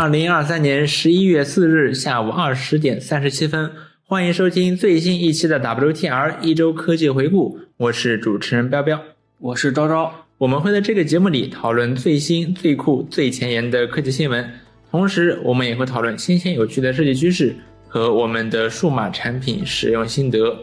[0.00, 3.70] 二零二三年十一月四日下午二十点三十七分，
[4.06, 7.58] 欢迎收听最新一期的 WTR 一周科技回顾。
[7.76, 8.98] 我是主持人彪彪，
[9.40, 10.10] 我是昭昭。
[10.38, 14.50] 我们会在这个节目里讨论最新、最酷、最前沿的科技新闻，
[14.90, 17.54] 同时我们也会讨论新鲜有趣的设计趋势
[17.86, 20.56] 和我们的数码产品使用心得。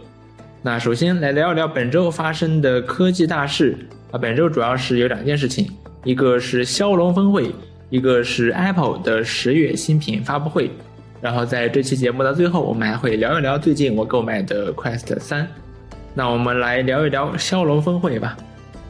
[0.63, 3.77] 那首先来聊一聊本周发生的科技大事
[4.09, 5.69] 啊，本周主要是有两件事情，
[6.03, 7.51] 一个是骁龙峰会。
[7.89, 10.69] 一个是 Apple 的十月新品发布会，
[11.21, 15.47] 然后在这期节目的最后，我们还会聊一聊最近我购买的 Quest 三。
[16.13, 18.35] 那我们来聊一聊骁龙峰会吧。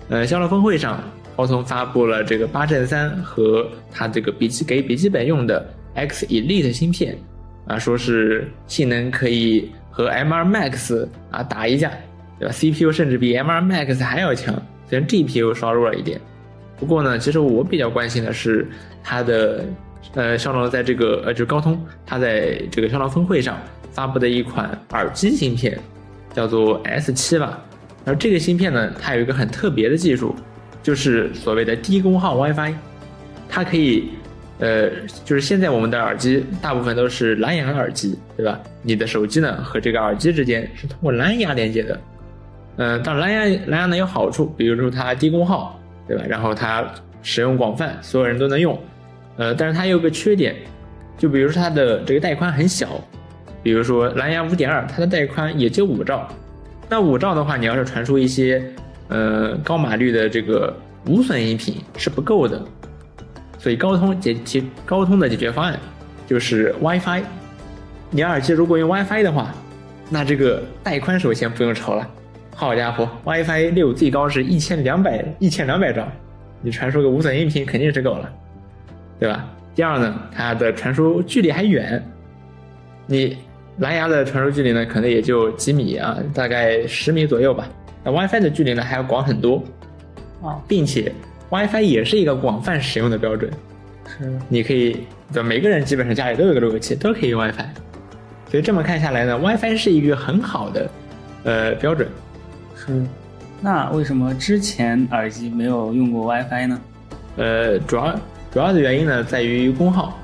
[0.10, 1.04] 呃，骁龙峰会上，
[1.36, 7.16] 高通发布了这个八阵三和它这个笔记给笔记本用的 X Elite 芯片，
[7.68, 11.92] 啊，说是性能可以和 M2 Max 啊打一架，
[12.40, 14.56] 对吧？CPU 甚至比 M2 Max 还要强，
[14.90, 16.20] 虽然 GPU 稍弱了一点。
[16.80, 18.68] 不过呢，其实我比较关心的是
[19.04, 19.66] 它的，
[20.14, 23.58] 呃，骁龙在这个呃，就是高通，它在这个骁龙峰会上
[23.92, 25.78] 发布的一款耳机芯片，
[26.34, 27.60] 叫做 S 七吧。
[28.06, 30.36] 然后这个芯片呢，它有一个很特别的技术，
[30.84, 32.74] 就是所谓的低功耗 WiFi，
[33.50, 34.12] 它可以，
[34.60, 34.88] 呃，
[35.26, 38.60] 就是现在我们的耳机大部分都是蓝牙耳机，对吧？
[38.84, 42.00] 你的手机呢和这个耳机之间是通过蓝牙连接的，
[42.78, 45.74] 嗯，但蓝牙蓝牙呢有好处，比如说它低功耗。
[46.08, 46.24] 对吧？
[46.28, 46.86] 然后它
[47.22, 48.80] 使用广泛，所有人都能用。
[49.38, 50.56] 呃，但是它有个缺点，
[51.18, 53.00] 就比如说它的这个带宽很小，
[53.62, 56.28] 比如说蓝牙五点二，它的带宽也就五兆。
[56.90, 58.64] 那五兆的话，你要是传输一些
[59.10, 60.74] 呃高码率的这个
[61.06, 62.62] 无损音频是不够的。
[63.60, 65.78] 所以高通解其高通的解决方案
[66.26, 67.24] 就是 WiFi。
[68.10, 69.54] 你耳机如果用 WiFi 的话，
[70.10, 72.10] 那这个带宽首先不用愁了。
[72.60, 76.08] 好家伙，WiFi 六最高是一千两百一千两百兆，
[76.60, 78.28] 你传输个无损音频肯定是够了，
[79.20, 79.48] 对吧？
[79.76, 82.04] 第二呢，它的传输距离还远，
[83.06, 83.38] 你
[83.78, 87.70] 蓝牙的传输距离呢，可能也就几米啊，大概十米左右吧。
[88.04, 89.64] 那 WiFi 的距离呢，还要广很多
[90.42, 91.12] 啊，并且
[91.52, 93.52] WiFi 也是一个广泛使用的标准，
[94.08, 97.68] 是，你可以，对每个人基本上家里都有个路由器，都可以用 WiFi，
[98.50, 100.90] 所以这么看下来呢，WiFi 是一个很好的
[101.44, 102.10] 呃标准。
[102.88, 103.08] 嗯，
[103.62, 106.82] 那为什么之前耳机没有用过 WiFi 呢？
[107.38, 108.16] 呃，主要
[108.52, 110.18] 主要的原因呢在于功耗。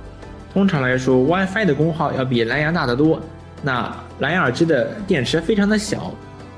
[0.53, 3.19] 通常来说，WiFi 的功耗要比蓝牙大得多。
[3.61, 6.11] 那蓝牙耳机的电池非常的小，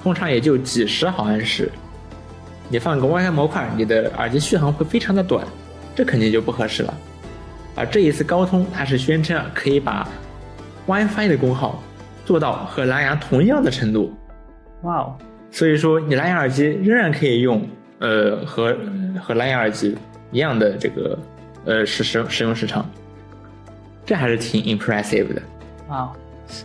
[0.04, 1.72] 通常也就几十毫安时。
[2.68, 5.46] 你放个 WiFi 模块，你的耳机续航会非常的短，
[5.96, 6.94] 这肯定就不合适了。
[7.76, 10.08] 而这一次高通它是宣称可以把
[10.88, 11.82] WiFi 的功耗
[12.26, 14.14] 做到和蓝牙同样的程度。
[14.82, 15.16] 哇哦！
[15.56, 17.66] 所以说，你蓝牙耳机仍然可以用，
[18.00, 18.76] 呃，和
[19.24, 19.96] 和蓝牙耳机
[20.34, 21.18] 一样的这个，
[21.64, 22.86] 呃，使使使用时长，
[24.06, 25.42] 这还是挺 impressive 的。
[25.88, 26.12] 啊，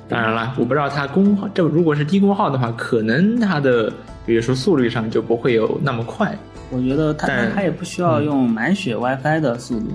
[0.09, 3.93] 当然了，我不知道它功耗，这如果是低功耗的话，可能它的，
[4.27, 6.37] 比如说速率上就不会有那么快。
[6.73, 9.87] 我觉得它它也不需要用满血 WiFi 的速度。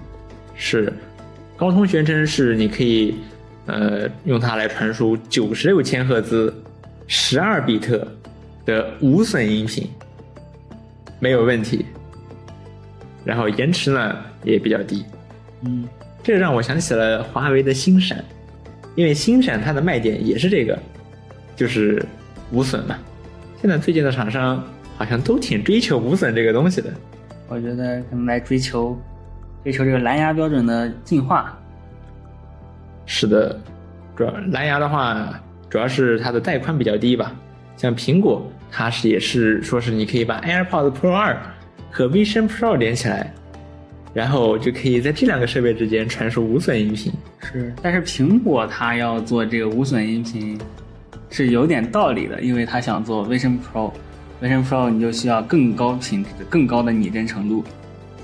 [0.55, 0.93] 是，
[1.57, 3.15] 高通宣称是你可以，
[3.65, 6.53] 呃，用它来传输九十六千赫兹，
[7.07, 8.07] 十二比特。
[8.65, 9.89] 的无损音频
[11.19, 11.85] 没有问题，
[13.23, 15.05] 然后延迟呢也比较低，
[15.61, 15.87] 嗯，
[16.23, 18.23] 这让我想起了华为的星闪，
[18.95, 20.77] 因为星闪它的卖点也是这个，
[21.55, 22.03] 就是
[22.51, 22.97] 无损嘛。
[23.61, 24.63] 现在最近的厂商
[24.97, 26.89] 好像都挺追求无损这个东西的，
[27.47, 28.99] 我觉得可能来追求
[29.63, 31.57] 追求这个蓝牙标准的进化。
[33.05, 33.59] 是的，
[34.15, 35.39] 主要蓝牙的话，
[35.69, 37.35] 主要是它的带宽比较低吧。
[37.77, 41.41] 像苹果，它是也是说是你可以把 AirPods Pro 二
[41.89, 43.33] 和 Vision Pro 连起来，
[44.13, 47.13] 然后就可以在这两个设备之间传输无损音频。
[47.39, 50.59] 是，但是苹果它要做这个无损音频
[51.29, 57.63] 是有点道理的，因为它想做 Vision Pro，Vision Pro 你就需要更高品质、更高的拟真程度。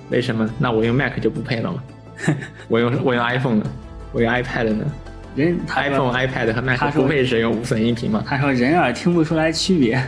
[0.10, 0.50] 为什么？
[0.60, 1.82] 那我用 Mac 就不配了吗？
[2.68, 3.66] 我用我用 iPhone 呢？
[4.12, 4.86] 我用 iPad 呢？
[5.34, 8.22] 人 iPhone、iPad 和 Mac 不配使用无损音频吗？
[8.28, 10.04] 他说人耳听不出来区别，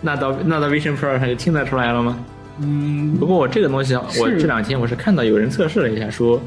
[0.00, 2.18] 那到那到 Vision Pro 上就听得出来了吗？
[2.60, 6.40] 嗯，不过我这个东西，我这两天我是看到有人测试了一下，说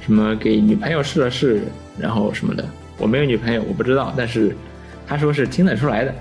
[0.00, 1.62] 什么给女朋友试了试，
[1.98, 2.64] 然后什么的。
[2.98, 4.54] 我没有女朋友，我不知道，但是
[5.06, 6.14] 他说是听得出来的。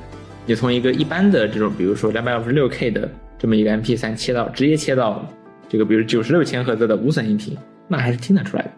[0.45, 5.25] 你从一个一般的这种，比如说两百五十六 K 的这么一个 MP 三切到直接切到
[5.68, 7.57] 这个，比如九十六千赫兹的无损音频，
[7.88, 8.72] 那还是听得出来的。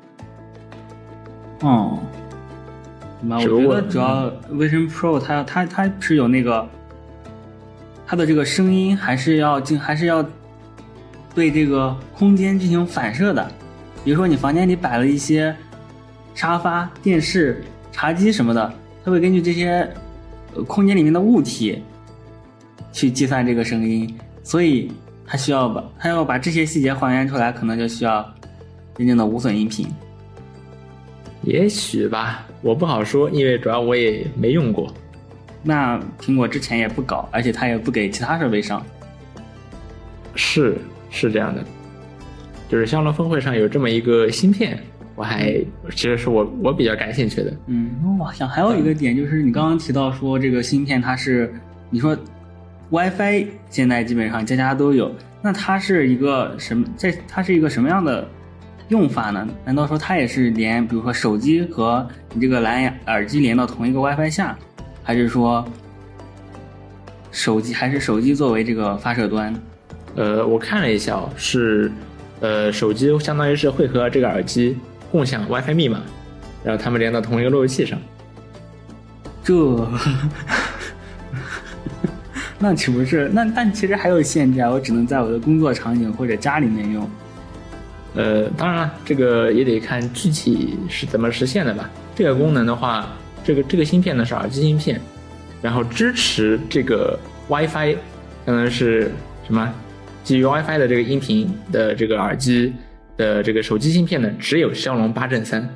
[1.68, 2.00] 哦。
[3.24, 6.68] 我觉得主要 Vision Pro 它它它是有那个，
[8.12, 10.22] 它的这个声音还是要进还是要
[11.34, 13.50] 对这个空间进行反射的。
[14.04, 15.56] 比如说你房间里摆了一些
[16.36, 18.74] 沙发、电视、茶几什么的，
[19.06, 19.90] 它会根据这些
[20.68, 21.82] 空间里面的物体
[22.92, 24.14] 去计算这个声音，
[24.44, 24.92] 所以
[25.26, 28.30] 它需要把它要把这些细节还原出来，可能就需要
[28.98, 29.88] 真正的无损音频。
[31.44, 34.94] 也许吧，我不好说，因为主要我也没用过。
[35.64, 38.84] 那苹果之前也不搞，而且它也不给其他设备上。
[40.36, 40.78] 是
[41.10, 41.64] 是这样的，
[42.70, 44.80] 就是骁龙峰会上有这么一个芯片，
[45.14, 45.54] 我还
[45.92, 47.54] 其实是我我比较感兴趣的。
[47.68, 51.54] 嗯，我好像还有一个点就是你刚刚提到说这个芯片它是，
[51.90, 52.18] 你说
[52.90, 56.86] WiFi 现在基本上家家都有，那它是一个什么？
[56.96, 58.26] 在它是一个什么样的
[58.88, 59.48] 用法呢？
[59.66, 64.58] 难道说它也是连比如说手机和你这个蓝牙耳机连到同一个 WiFi 下，
[65.12, 65.66] 还是说
[67.34, 69.54] 手机还是手机作为这个发射端？
[70.16, 71.92] 呃，我看了一下，是，
[72.40, 74.78] 呃，手机相当于是会和这个耳机
[75.12, 76.00] 共享 WiFi 密码，
[76.64, 78.00] 然后他们连到同一个路由器上。
[79.44, 79.54] 这，
[82.58, 83.30] 那岂不是？
[83.34, 87.10] 那但其实还有限制啊，我只能在我的工作场景或者家里面用。
[88.16, 91.90] 呃，当然了，这个也得看具体是怎么实现的吧。
[92.16, 93.10] 这个功能的话，
[93.44, 95.00] 这个这个芯片呢是耳机芯片，
[95.62, 97.18] 然后支持这个
[97.48, 97.96] WiFi，
[98.46, 99.12] 相当于是
[99.46, 99.74] 什么？
[100.24, 102.74] 基于 WiFi 的这个音频的这个耳机
[103.18, 105.68] 的这个手机芯片呢，只有骁龙八阵三。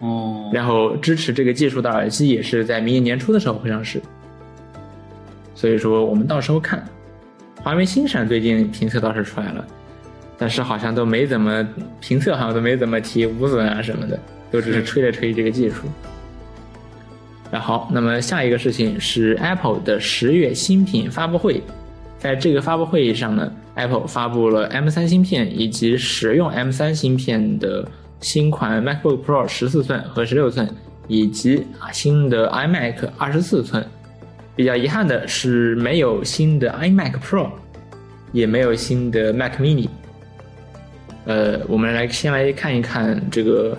[0.00, 4.00] 哦，然后支持这个技术的耳机也是在明年年初的时候会上市。
[5.54, 6.84] 所以说我们到时候看，
[7.62, 9.64] 华为新闪最近评测倒是出来了，
[10.36, 11.66] 但是好像都没怎么
[12.00, 14.18] 评测，好像都没怎么提无损啊什么的，
[14.50, 15.86] 都只是吹了吹这个技术。
[17.54, 21.62] 那好，那么下一个事情是 Apple 的十月新品发布会，
[22.18, 27.86] 在这个发布会上呢，Apple 发布了 M3 芯片以及使用 M3 芯片的
[28.18, 30.68] 新款 MacBook Pro 十四寸和十六寸，
[31.06, 33.86] 以及啊新的 iMac 二十四寸。
[34.56, 37.46] 比较遗憾的是，没有新的 iMac Pro，
[38.32, 39.88] 也没有新的 Mac Mini。
[41.26, 43.78] 呃，我们来先来看一看这个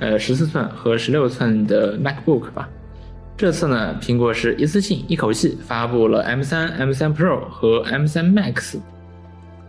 [0.00, 2.68] 呃十四寸和十六寸的 MacBook 吧。
[3.38, 8.76] 这次呢，苹果是一次性一口气发布了 M3、M3 Pro 和 M3 Max。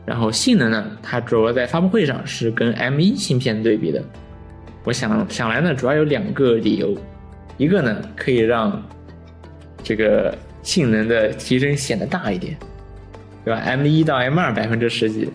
[0.07, 4.03] 然后性能呢，它主要在发布会上是跟 M1 芯片对比的。
[4.83, 6.97] 我想想来呢，主要有两个理由，
[7.57, 8.83] 一个呢可以让
[9.83, 12.57] 这个性能的提升显得大一点，
[13.45, 15.29] 对吧？M 一到 M 二百分之十几，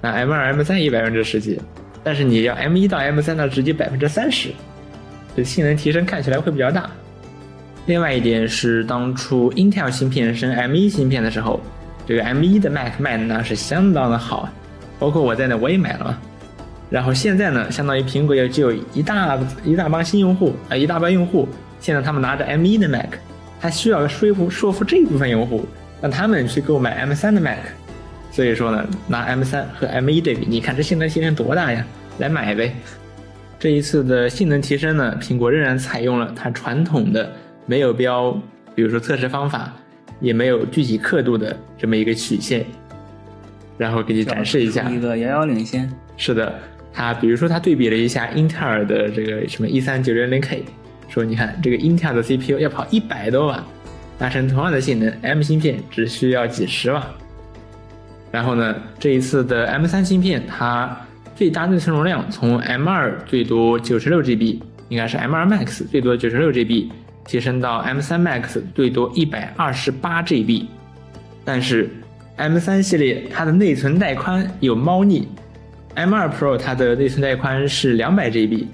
[0.00, 1.60] 那 M 二 M 三也百分之十几，
[2.04, 4.50] 但是你要 M 一到 M 三呢，直接百分之三十，
[5.36, 6.88] 这性能提升看起来会比较大。
[7.86, 11.60] 另外一点是，当初 Intel 芯片升 M 一芯片的时候，
[12.06, 14.48] 这个 M 一的 Mac 卖的那是相当的好，
[14.98, 16.18] 包括我在内我也买了嘛。
[16.90, 21.48] 然后现在呢，相当于苹果也就有一大一大帮新用户啊，一大帮用户，
[21.80, 23.14] 现在他们拿着 M 一的 Mac。
[23.60, 25.66] 他需要说服说服这一部分用户，
[26.00, 27.58] 让他们去购买 M3 的 Mac。
[28.32, 31.84] 所以说呢，拿 M3 和 M1 对比，你看这性能提升多大呀？
[32.18, 32.74] 来买呗！
[33.58, 37.30] 这一次的性能提升呢，苹果仍然采用了它传统的
[37.70, 38.36] 没有标，
[38.74, 39.72] 比如说测试方法，
[40.18, 42.66] 也没有具体刻度的这么一个曲线，
[43.78, 44.90] 然后给你展示一下。
[44.90, 45.88] 一个遥遥领先。
[46.16, 46.52] 是的，
[46.92, 50.62] 它比如说它对比了一下英特尔的这个什么 E3900K。
[51.08, 53.64] 说，你看这个 Intel 的 CPU 要跑一百多瓦，
[54.18, 57.06] 达成同样的性能，M 芯片只需要几十瓦。
[58.32, 61.00] 然后呢，这一次的 M 三芯片，它
[61.36, 66.90] 最大内存容量从 M 二最多九十六 GB，应该是 M 二 Max 最多九十六 GB，
[67.30, 70.66] 提升到 M3 Max 最多一百二十八 GB。
[71.44, 71.88] 但是
[72.36, 75.28] M3 系列它的内存带宽有猫腻
[75.94, 78.66] ，M2 Pro 它的内存带宽是两百 GB。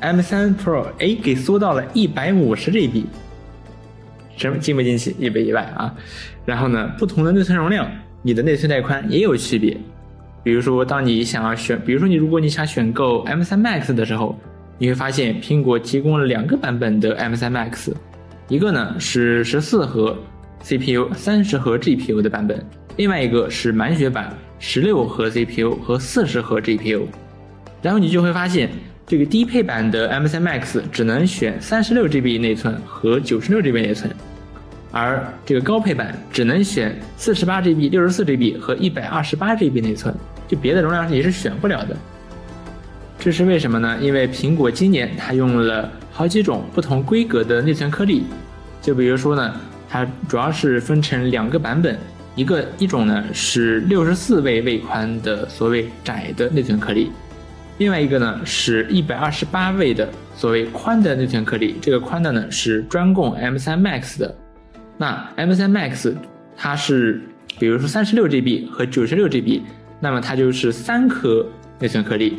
[0.00, 3.04] M3 Pro 哎，给缩到了一百五十 GB，
[4.34, 5.94] 什么惊不惊喜，意不意外啊？
[6.46, 7.86] 然后呢，不同的内存容量，
[8.22, 9.76] 你的内存带宽也有区别。
[10.42, 14.38] 比如说，当你想要选，比如说你如果你想选购 M3 Max 的时候，
[14.80, 17.92] 你会发现苹果提供了两个版本的 M3 Max，
[18.48, 20.16] 一个呢是十四核
[20.64, 22.64] CPU、三十核 GPU 的版本，
[22.96, 27.02] 另外一个是满血版十六核 CPU 和四十核 GPU。
[27.82, 28.70] 然后你就会发现。
[29.06, 34.08] 这个低配版的 M3 Max 只能选三十六 GB 内存和九十六 GB 内存，
[34.92, 40.14] 而这个高配版只能选四十八 GB、六十四 GB 和一百二十八 GB 内存，
[40.46, 41.96] 就别的容量也是选不了的。
[43.20, 43.98] 这是为什么呢？
[44.00, 48.24] 因为苹果今年它用了好几种不同规格的内存颗粒，
[48.80, 49.54] 就比如说呢，
[49.90, 51.98] 它主要是分成两个版本，
[52.34, 57.10] 一个一种呢是六十四位位宽的所谓窄的内存颗粒。
[57.76, 64.34] 另外一个呢是一百二十八位的所谓宽的内存颗粒，这个宽的呢是专供 M3 Max 的。
[64.96, 66.14] 那 M3 Max
[66.56, 67.20] 它是
[67.58, 69.60] 比如说三十六 GB 和九十六 GB，
[70.00, 71.44] 那么它就是三颗
[71.78, 72.38] 内存颗粒，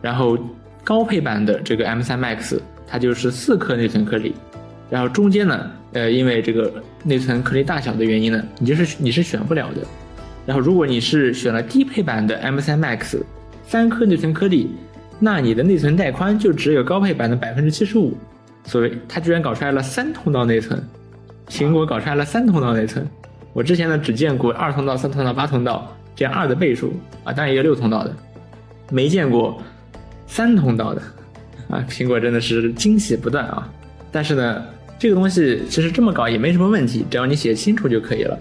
[0.00, 0.38] 然后
[0.84, 4.34] 高配版的这个 M3 Max 它就是四颗内存颗粒，
[4.88, 9.82] 然后中间呢，呃，因为这个内存颗粒大小的原因呢，你就是你是选不了的。
[10.46, 13.20] 然后如果你是选了低配版的 M3 Max，
[13.66, 14.70] 三颗内存颗粒，
[15.18, 18.16] 那你的内存带宽就只有高配版的百分之七十五。
[18.64, 20.82] 所以它居然搞出来了三通道内存，
[21.48, 23.06] 苹果搞出来了三通道内存。
[23.54, 26.92] 我之前呢只见过二通道、三通道、八通道这样二的倍数
[27.24, 28.14] 啊，当然也有六通道的，
[28.90, 29.60] 没见过
[30.28, 31.02] 三通道的
[31.68, 31.84] 啊。
[31.90, 33.68] 苹果真的是惊喜不断啊！
[34.12, 34.64] 但是呢，
[34.96, 38.38] 这个东西其实这么搞也没什么问题，只要你写清楚就可以了。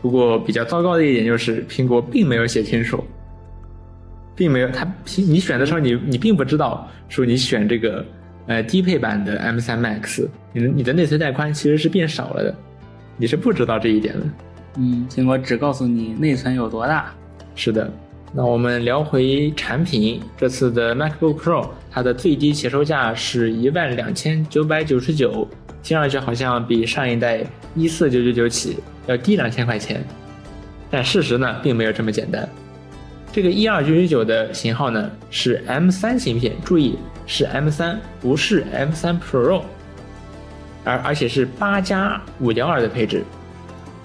[0.00, 3.04] 不过比较糟糕的一点就是苹果并没有写清楚，
[4.34, 8.04] 并没有它你选的时候你你并不知道说你选这个
[8.46, 12.54] 呃低配版的 M3 Max，你的你的内存带宽其实是变少了的。
[13.16, 14.26] 你是不知道这一点的，
[14.76, 17.12] 嗯，苹果只告诉你内存有多大。
[17.54, 17.90] 是的，
[18.32, 25.48] 那我们聊回产品，这次的 MacBook Pro 它的最低起售价是一万两千九百九十九，
[25.82, 27.40] 听上去好像比上一代
[27.74, 30.04] 一四九九九起要低两千块钱，
[30.90, 32.46] 但事实呢并没有这么简单。
[33.32, 39.62] 这个一二九九九的型号呢是 M 三芯片，注意是 M 三，不是 M 三 Pro。
[40.84, 43.24] 而而且是八加五点二的配置，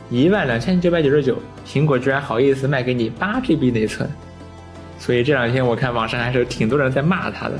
[0.09, 4.09] 一万两千九百九十九，苹果居然好意思卖给你八 GB 内存，
[4.99, 7.53] 所以这两天我看网上还是有挺多人在骂它的，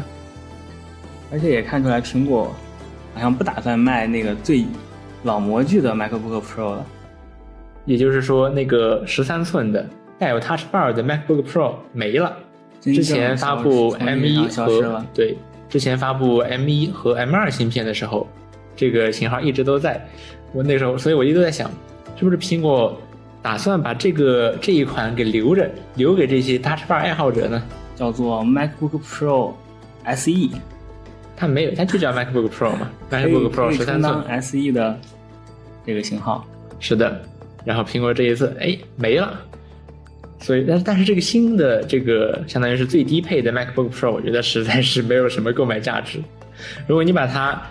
[1.32, 2.54] 而且也看出来苹果
[3.14, 4.66] 好像不打算卖那个最
[5.24, 6.86] 老模具的 MacBook Pro 了，
[7.86, 9.86] 也就是说那个十三寸的
[10.20, 12.36] 带有 Touch Bar 的 MacBook Pro 没了，
[12.82, 15.38] 之前发布 M 一和对
[15.70, 18.28] 之前发布 M 一和 M 二芯片的时候。
[18.74, 20.02] 这个型号一直都在，
[20.54, 21.70] 我那时候，所以我一直都在想，
[22.16, 23.00] 是不是苹果
[23.42, 27.62] 打算把这个这一款给留着，留给这些 Touch Bar 爱好者呢？
[27.96, 29.54] 叫做 MacBook Pro
[30.06, 30.50] SE，
[31.36, 35.00] 它没有，它就叫 MacBook Pro 嘛， MacBook Pro 十三寸 SE 的
[35.86, 36.48] 这个型号。
[36.80, 37.22] 是的，
[37.64, 39.40] 然后苹果这一次，哎，没了。
[40.40, 46.20] 所以，但是但是这个新的这个相当于是最低配的 MacBook Pro，我觉得实在是没有什么购买价值。
[46.88, 47.62] 如果你把它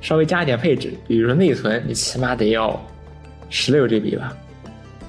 [0.00, 2.80] 稍微加一点配置，比如说内存，你起码得要
[3.48, 4.32] 十六 GB 吧。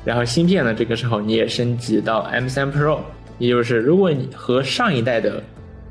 [0.03, 2.99] 然后芯片呢，这个时候你也升级到 M3 Pro，
[3.37, 5.41] 也就是如果你和上一代的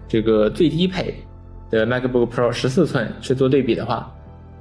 [0.09, 1.15] 这个最低配
[1.71, 4.13] 的 MacBook Pro 十四寸去做对比的话，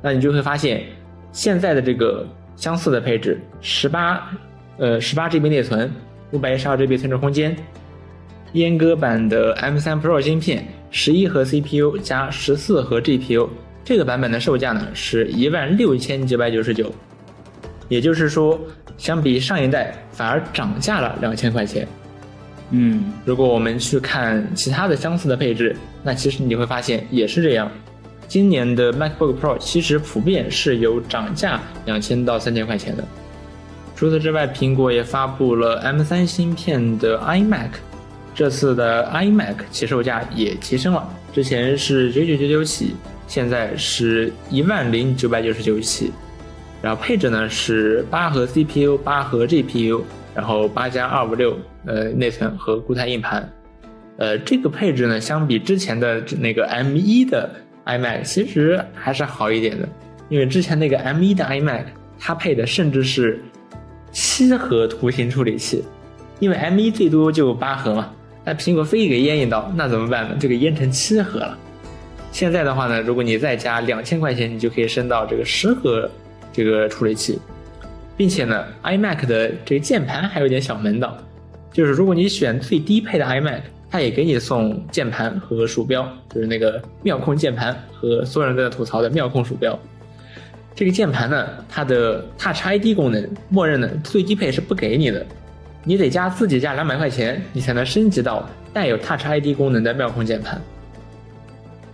[0.01, 0.83] 那你就会发现
[1.31, 2.25] 现在的这个
[2.55, 4.29] 相似的配置，十八
[4.77, 5.91] 呃十八 GB 内存，
[6.31, 7.55] 五百一十二 GB 存储空间，
[8.53, 13.49] 阉割版的 M3 Pro 芯片，十一核 CPU 加十四核 GPU。
[13.83, 16.93] 这个版本的售价呢是一万六千九百九十九，
[17.87, 18.59] 也就是说，
[18.99, 21.87] 相比上一代反而涨价了两千块钱。
[22.69, 27.71] 嗯，如果我们去看其他的相似的配置，那其实你会发现也是这样。
[28.27, 33.03] 今年的 MacBook Pro 其实普遍是有涨价两千到三千块钱的。
[33.95, 37.69] 除此之外，苹果也发布了 M3 芯片的 iMac，
[38.35, 42.95] 这次的 iMac 起售价也提升了，之前是九九九九起。
[43.27, 46.11] 现在是一万零九百九十九起，
[46.81, 50.01] 然后配置呢是八核 CPU、八核 GPU，
[50.33, 53.47] 然后八加二五六呃内存和固态硬盘，
[54.17, 57.49] 呃这个配置呢相比之前的那个 M 一的
[57.85, 59.87] iMac 其实还是好一点的，
[60.29, 61.83] 因为之前那个 M 一的 iMac
[62.17, 63.41] 它配的甚至是
[64.11, 65.83] 七核图形处理器，
[66.39, 68.11] 因为 M 一最多就八核嘛，
[68.45, 70.35] 那苹果非给阉一刀，那怎么办呢？
[70.39, 71.57] 就给阉成七核了。
[72.31, 76.09] 现在的话呢，如果你再加两千块钱，你就可以升到这个十核
[76.51, 77.39] 这个处理器，
[78.17, 81.17] 并且呢，iMac 的这个键盘还有点小门道，
[81.71, 89.77] 就是如果你选最低配的 iMac，它也给你送键盘和鼠标，就是那个妙控键盘和所有人都在吐槽的妙控鼠标。
[90.75, 95.25] 这个键盘呢，它的 Touch ID 功能，默认的最低配是不给你的，
[95.83, 100.61] 你得加自己加两百块钱，你才能升级到带有 Touch ID 功能的妙控键盘。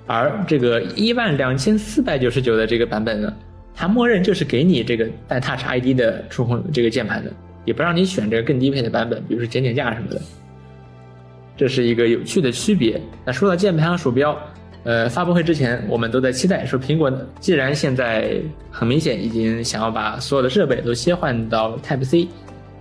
[0.06, 3.34] 而这个一万两千四百九十九的这个版本呢，
[3.76, 7.32] 它默认就是给你这个带 Touch ID 的触控这个键盘的，
[7.66, 10.22] 也不让你选这个更低配的版本，比如说减减价什么的。
[11.58, 13.00] 这是一个有趣的区别。
[13.26, 14.38] 那说到键盘和鼠标，
[14.84, 18.42] 呃，发布会之前我们都在期待说，苹果既然现在
[18.72, 22.28] 很明显已经想要把所有的设备都切换到 Type C，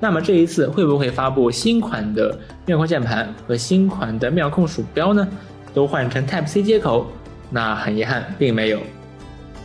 [0.00, 5.26] 那么这一次会不会发布新款的妙控键盘和新款的妙控鼠标呢？
[5.72, 7.06] 都换成 Type C 接口？
[7.50, 8.78] 那很遗憾，并没有。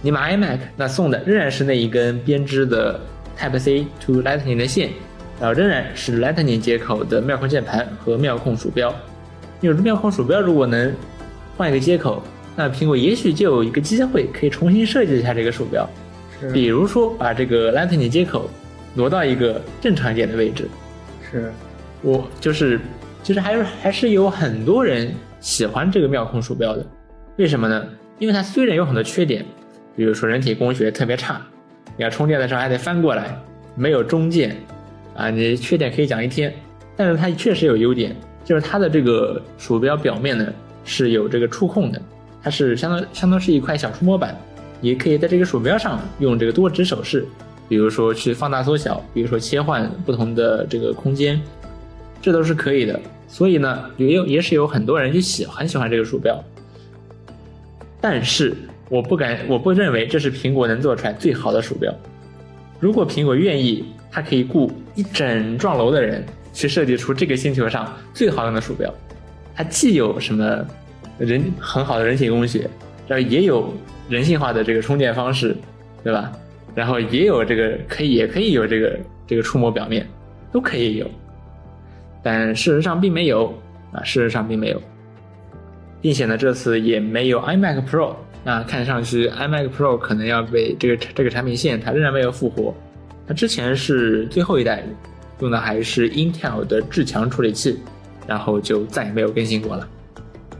[0.01, 2.99] 你买 iMac，那送的仍然是那一根编织的
[3.37, 4.91] Type C to Lightning 的线，
[5.41, 8.95] 然后仍然是 Lightning 接口的妙控键盘和妙控鼠标。
[9.59, 10.93] 有了妙控鼠标，如果能
[11.57, 12.23] 换一个接口，
[12.55, 15.85] 那苹果也许就有一个机会可以重新设计一下这个鼠标，
[16.53, 18.49] 比如说把这个 Lightning 接口
[18.93, 20.65] 挪到一个正常一点的位置。
[21.29, 21.51] 是，
[22.01, 22.79] 我就是
[23.21, 26.85] 就是还是还是有很多人喜欢这个妙控鼠标的，
[27.35, 27.85] 为什么呢？
[28.17, 29.45] 因为它虽然有很多缺点。
[29.95, 31.41] 比如说人体工学特别差，
[31.97, 33.37] 你要充电的时候还得翻过来，
[33.75, 34.55] 没有中键，
[35.15, 36.53] 啊，你缺点可以讲一天。
[36.95, 40.53] 但是它确实有优点，就是它的这个鼠标表面呢
[40.83, 42.01] 是有这个触控的，
[42.41, 44.37] 它是相当相当是一块小触摸板，
[44.81, 47.25] 也可以在这个鼠标上用这个多指手势，
[47.67, 51.41] 比如说去放大缩小，比如说切换不同的这个空间，
[52.21, 52.99] 这都是可以的。
[53.27, 56.41] 所以呢，也有也是有很多人就喜欢喜欢这个鼠标，
[57.99, 58.55] 但是。
[58.89, 61.93] 我不敢，我不认为这是苹果能做出来最好的鼠标。
[62.79, 68.91] 如果苹果愿意，它可以雇一整幢楼的人去设计出这个星球上最好用的鼠标。
[69.55, 70.65] 它既有什么
[71.17, 72.67] 人很好的人体工学，
[73.07, 73.71] 然后也有
[74.09, 75.55] 人性化的这个充电方式，
[76.03, 76.31] 对吧？
[76.73, 80.07] 然后也有这个可以，也可以有这个这个触摸表面，
[80.51, 81.09] 都可以有。
[82.23, 83.53] 但事实上并没有
[83.91, 84.81] 啊，事实上并没有，
[86.01, 88.15] 并且呢，这次也没有 iMac Pro。
[88.43, 92.73] 那看上去 iMac Pro 可能要被这个这个产品线，它仍然没有复活。
[93.27, 94.83] 它之前是最后一代，
[95.39, 97.77] 用的还是 Intel 的至强处理器，
[98.25, 99.87] 然后就再也没有更新过了。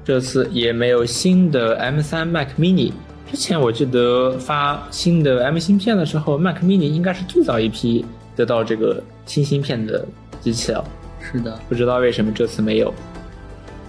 [0.04, 2.92] 这次也没有新的 M3 Mac Mini。
[3.32, 10.06] 之前我记得发新的 M 芯片的时候，Mac Mini 应该是最早一批得到这个新芯片的
[10.42, 10.84] 机器了。
[11.22, 12.94] 是的，不知道为什么这次没有。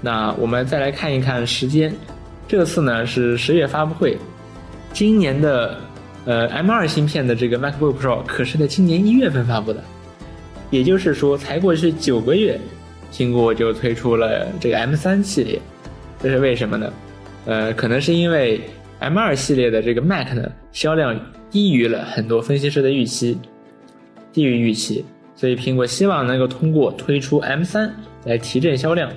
[0.01, 1.93] 那我们再来看一看时间。
[2.51, 4.19] 这次呢是十月发布会，
[4.93, 5.79] 今年的
[6.25, 9.81] 呃 M2 芯片的这个 MacBook Pro 可是在今年一月份发布的，
[10.69, 12.59] 也就是说才过去九个月，
[13.13, 15.61] 苹果就推出了这个 M3 系列，
[16.21, 16.93] 这是为什么呢？
[17.47, 18.61] 呃，可能是因为
[19.01, 21.17] M2 系列的这个 Mac 呢销量
[21.53, 23.39] 低于了很多分析师的预期，
[24.33, 25.05] 低于预期，
[25.37, 27.89] 所以苹果希望能够通过推出 M3
[28.25, 29.09] 来提振销量。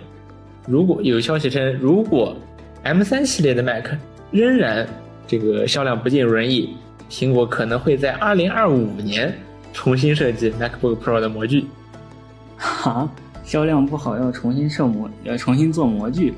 [0.68, 2.38] 如果有消息称，如果
[2.84, 3.86] M3 系列的 Mac
[4.32, 4.88] 仍然
[5.26, 6.76] 这个销量不尽如人意，
[7.10, 9.34] 苹果可能会在二零二五年
[9.72, 11.66] 重新设计 MacBook Pro 的模具。
[12.58, 13.10] 哈，
[13.44, 16.34] 销量不好要重新设模，要重新做模具，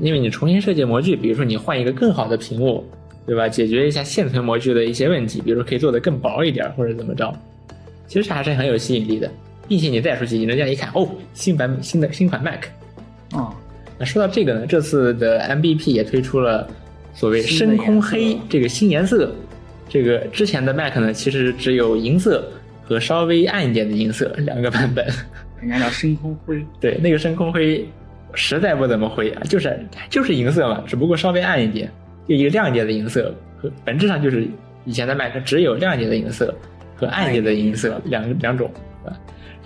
[0.00, 2.84] 因为你重新设计模具，比如说你换一个更好的屏幕，
[3.26, 3.48] 对吧？
[3.48, 7.34] 解决一下现存模具的一些问题，比如说可以做的更薄一点，或者怎么着，
[8.06, 9.30] 其实还是很有吸引力的，
[9.66, 12.77] 并且你带出去，人家一看，哦，新版本新的新款 Mac，哦。
[13.98, 16.68] 那说到这个呢，这次的 MVP 也推出了
[17.12, 19.34] 所谓深空黑这个新颜色。
[19.88, 22.46] 这个之前的 Mac 呢，其实只有银色
[22.84, 25.04] 和稍微暗一点的银色两个版本。
[25.60, 26.64] 人家叫深空灰。
[26.78, 27.84] 对，那个深空灰
[28.34, 29.76] 实在不怎么灰啊，就是
[30.08, 31.90] 就是银色嘛，只不过稍微暗一点，
[32.28, 34.46] 就一个亮一点的银色，和本质上就是
[34.84, 36.54] 以前的 Mac 只有亮一点的银色
[36.94, 38.70] 和暗一点的银色两两种
[39.04, 39.10] 啊。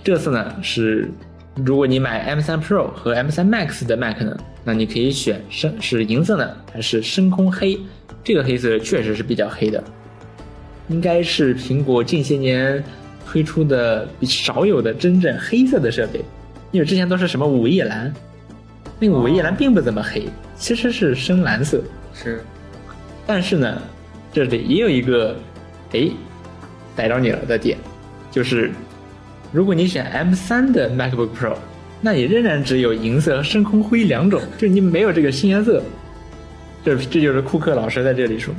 [0.03, 1.11] 这次呢是。
[1.57, 4.35] 如果你买 M3 Pro 和 M3 Max 的 Mac 呢，
[4.65, 7.79] 那你可以选深是银色呢，还是深空黑？
[8.25, 9.83] 这个黑色确实是比较黑的，
[10.89, 12.83] 应该是苹果近些年
[13.27, 16.25] 推出的比少有的真正黑色的设备，
[16.71, 18.11] 因为之前都是什么午夜蓝，
[18.99, 21.83] 那个午夜蓝并不怎么黑，其实是深蓝色。
[22.15, 22.43] 是，
[23.27, 23.83] 但是呢，
[24.33, 25.37] 这里也有一个，
[25.93, 26.09] 哎，
[26.97, 27.77] 逮着你了的点，
[28.31, 28.71] 就是。
[29.53, 31.55] 如果你选 M 三的 MacBook Pro，
[32.01, 35.83] 那也仍然只有银色和深空灰两种，就你没有这个新颜色。
[36.83, 38.53] 这这就是库克老师在这里说：“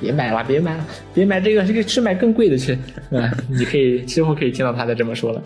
[0.00, 2.72] 别买了，别买了，别买这个，这个去买更贵的去。
[3.12, 5.42] ”啊，你可以几乎可以听到他在这么说了。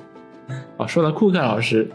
[0.76, 1.90] 哦，说到库克老师，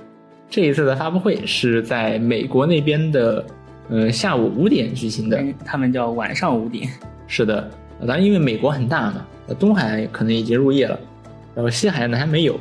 [0.50, 3.46] 这一次的发布会是在美国那边的，
[3.90, 5.42] 呃，下午五点举行的。
[5.64, 6.90] 他们叫晚上五点。
[7.28, 9.26] 是的，当然因为美国很大嘛，
[9.58, 11.00] 东海可能已经入夜了，
[11.56, 12.60] 然后西海岸呢还没有。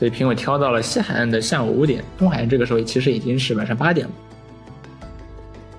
[0.00, 4.12] 所以苹果挑到了西海岸的下午五点，东海岸这个时候其实已经是晚上八点了。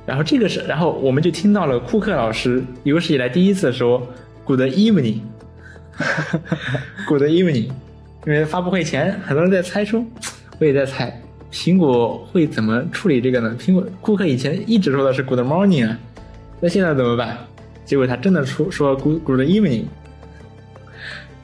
[0.06, 4.08] 然后这个是，然后我们就听到了库克老师有史以来第一次说
[4.44, 7.72] “Good evening”，“Good evening”，
[8.28, 10.06] 因为发布会前很多人在猜说，
[10.60, 11.20] 我也在猜
[11.52, 13.56] 苹果会怎么处理这个呢？
[13.60, 15.98] 苹果库克以前一直说的是 “Good morning” 啊，
[16.60, 17.40] 那现在怎么办？
[17.86, 19.86] 结果他真的出说 “Good Good evening”，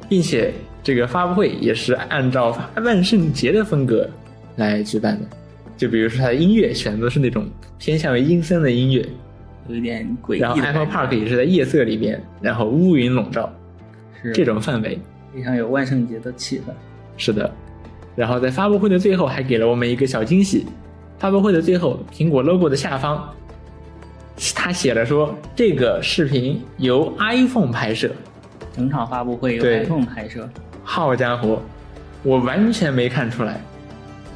[0.07, 0.53] 并且。
[0.87, 4.09] 这个发布会也是按照万圣节的风格
[4.55, 5.27] 来举办的，
[5.75, 7.45] 就比如说它的音乐选择是那种
[7.77, 9.05] 偏向于阴森的音乐，
[9.67, 10.39] 有一点诡异。
[10.39, 13.53] 然后 Apple Park 也是在夜色里边，然后乌云笼罩，
[14.21, 14.97] 是这种氛围。
[15.33, 16.71] 非常有万圣节的气氛。
[17.17, 17.53] 是的，
[18.15, 20.65] 然后在发布会的最后还给了我们一个小惊喜。
[21.19, 23.29] 发布会的最后，苹果 logo 的下方，
[24.55, 28.09] 他写了说这个视频由 iPhone 拍摄。
[28.73, 30.47] 整场发布会由 iPhone 拍摄，
[30.89, 31.61] 好家伙，
[32.23, 33.59] 我完全没看出来。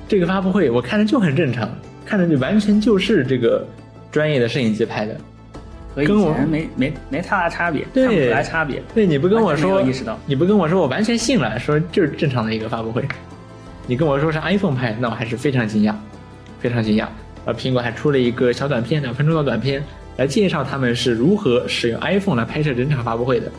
[0.06, 1.68] 这个发布会我看着就很正常，
[2.06, 3.66] 看着就完全就是这个
[4.12, 5.16] 专业的摄影机拍的。
[5.96, 8.84] 和以跟我前没没没太大差别，对看不出来差别。
[8.94, 13.02] 对，你不跟我说没有意识到，你不跟我说，我完全信了，说就是正常的一个发布会。
[13.88, 15.96] 你跟我说是 iPhone 拍，那我还是非常惊讶，
[16.60, 17.08] 非常惊讶。
[17.46, 19.82] 呃，苹果还出了一个小短片，两分钟的短片，
[20.18, 23.50] 来介绍他们是如何使用 iPhone 来拍摄整场发布会的。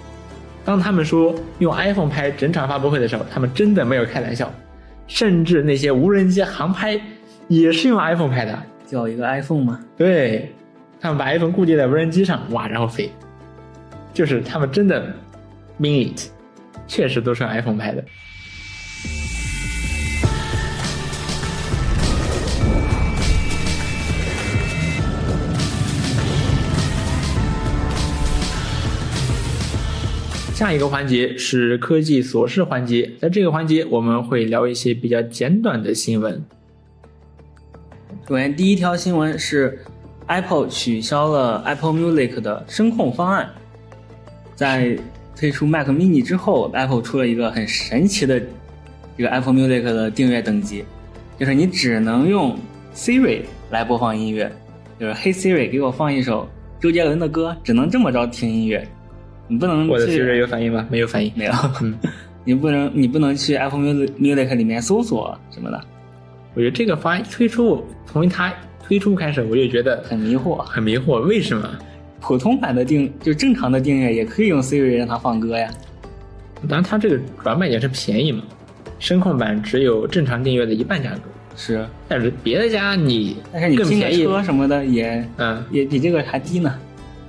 [0.64, 4.52] 当他们说用 iPhone 拍整场发布会的时候，他们真的没有开玩笑，
[5.06, 7.00] 甚至那些无人机航拍
[7.48, 8.58] 也是用 iPhone 拍的。
[8.86, 10.52] 叫一个 iPhone 嘛，对，
[11.00, 13.10] 他们把 iPhone 固定在无人机上，哇，然后飞，
[14.12, 15.10] 就是他们真的
[15.80, 16.28] mean it，
[16.86, 18.04] 确实都是用 iPhone 拍的。
[30.62, 36.40] 下一个环节是科技琐事环节，在这个环节我们会聊一些比较简短的新闻。
[38.28, 39.76] 首先，第一条新闻是
[40.28, 43.50] Apple 取消了 Apple Music 的声控方案。
[44.54, 44.96] 在
[45.34, 48.40] 推出 Mac mini 之后，Apple 出了一个很神奇的
[49.18, 50.84] 这个 Apple Music 的订阅等级，
[51.40, 52.56] 就是你只能用
[52.94, 54.48] Siri 来播放音乐，
[55.00, 56.48] 就是嘿 Siri 给我放一首
[56.78, 58.86] 周杰伦的歌，只能这么着听音乐，
[59.52, 60.86] 你不能我的去 Siri 有反应吗？
[60.90, 61.30] 没有反应。
[61.36, 61.94] 没有，嗯，
[62.42, 65.78] 你不能你不能去 Apple Music Music 里面搜索什么的，
[66.54, 68.50] 我觉得这个方案推出，从它
[68.82, 70.56] 推出开始，我就觉得很迷惑。
[70.62, 71.68] 很迷惑，为什么？
[72.18, 75.70] 普通版的订就正常的订阅也可以用 Siri 让它放歌呀。
[76.66, 78.42] 当然，它这个转版也是便宜嘛，
[78.98, 81.20] 声控版只有正常订阅的一半价格，
[81.56, 86.72] 是，但是别的家你但是你拼个更便宜，车什么的也嗯，也比这个还低呢。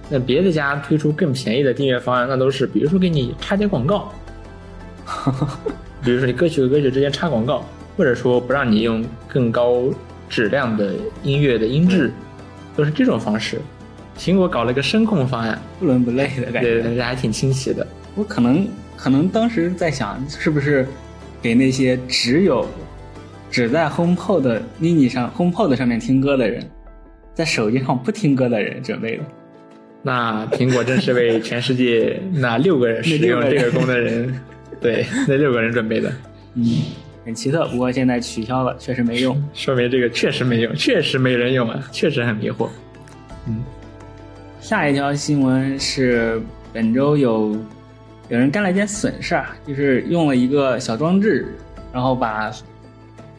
[0.10, 4.12] 那别的家推出更便宜的订阅方案，那都是比如说给你插点广告，
[6.04, 7.63] 比如说你歌曲和歌曲之间插广告，
[7.98, 9.84] 或者说不让你用更高
[10.30, 12.12] 质量的音乐的音质，
[12.76, 13.60] 都是这种方式。
[14.18, 16.82] 苹果搞了个声控方案，不伦不类的感觉。
[16.82, 17.86] 对，这还挺清奇的。
[18.16, 20.88] 我可能可能当时在想，是不是
[21.42, 22.68] 给那些只有
[23.50, 26.63] 只在 HomePod mini 上 HomePod 上面听歌的人，
[27.34, 29.24] 在手机上不听歌的人准备的。
[30.06, 34.39] 那苹果真是为全世界 那六个人使用这个功能人，
[34.82, 36.12] 对，那六个人准备的，
[36.56, 36.63] 嗯，
[37.26, 37.66] 很奇特。
[37.70, 39.42] 不过现在取消了，确实没用。
[39.54, 42.68] 说明这个确实没用，确实没人用啊，确实很迷惑。
[43.48, 43.63] 嗯，
[44.60, 46.42] 下一条新闻是
[46.74, 47.58] 本周有
[48.28, 51.48] 有人干了一件损事儿，就是用了一个小装置，
[51.94, 52.52] 然后把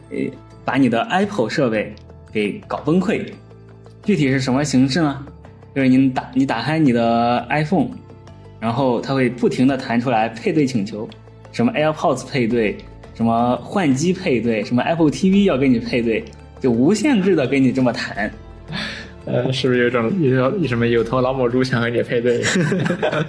[0.09, 0.17] 呃
[0.63, 1.93] 把你的 Apple 设备
[2.31, 3.23] 给搞崩溃。
[4.03, 5.25] 具体是什么形式呢？
[5.75, 7.89] 就是你打你打开你的 iPhone，
[8.61, 11.07] 然后它会不停的弹出来配对请求，
[11.51, 12.77] 什么 AirPods 配对，
[13.13, 16.23] 什么换机配对，什么 Apple TV 要跟你配对，
[16.61, 18.31] 就无限制的跟你这么弹。
[19.25, 22.41] 呃，是不是有种有有什么有头老母猪想和你配对？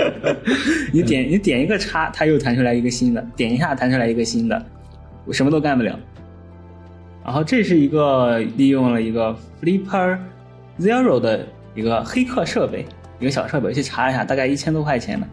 [0.92, 4.64] 你点你点一个叉，它又弹出来一个新的；点一下弹出来一个新的，
[5.24, 5.98] 我什么都干不了。
[7.24, 10.18] 然后这是一个利用了一个 Flipper
[10.78, 11.44] Zero 的
[11.76, 12.84] 一个黑客设备，
[13.20, 15.26] 一个小设备，去查一下，大概一千多块钱呢。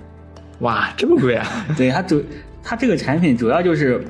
[0.60, 1.48] 哇，这么贵啊！
[1.76, 2.22] 对它主
[2.62, 4.06] 它这个产品主要就是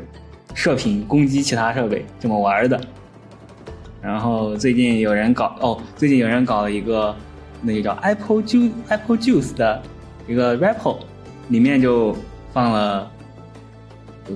[0.53, 2.81] 射频攻击其他设备这么玩的。
[4.01, 7.15] 然后最近有人搞哦，最近有人搞了一个
[7.61, 9.81] 那个叫 Apple Juice Apple Juice 的
[10.27, 10.97] 一个 REPO，
[11.49, 12.15] 里面就
[12.51, 13.09] 放了，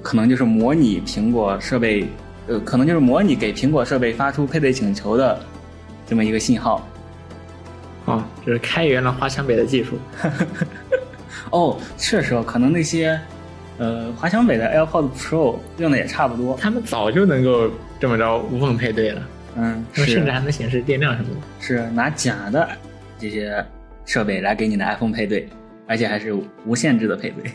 [0.02, 2.08] 可能就是模拟苹果设备，
[2.48, 5.38] 呃，可能就是模拟给苹果设备发出配对请求的
[6.08, 6.88] 这么一个信号。
[8.08, 9.98] 哦，就是开源了华强北的技术。
[11.52, 13.18] 哦，确实哦，可能那些
[13.78, 16.58] 呃华强北的 AirPods Pro 用的也差不多。
[16.58, 19.22] 他们早就能够这么着无缝配对了，
[19.56, 21.36] 嗯，他们甚至还能显示电量什么的。
[21.60, 22.68] 是拿假的
[23.20, 23.64] 这些
[24.06, 25.48] 设备来给你的 iPhone 配对，
[25.88, 26.34] 而且还是
[26.66, 27.52] 无限制的配对。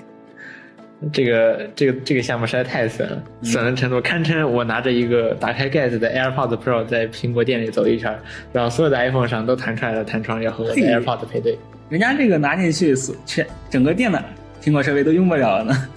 [1.11, 8.17] 这个这个这个项目实在太损了，损的程度堪称我拿着一个打开盖子的 AirPods Pro 在苹果店里走一圈，
[8.53, 11.59] 然后所有的 iPhone 上都弹出来了弹窗要和我的 AirPods 配对。
[11.88, 14.23] 人家这个拿进去，所全整个店的
[14.62, 15.88] 苹果设备都用不了了呢，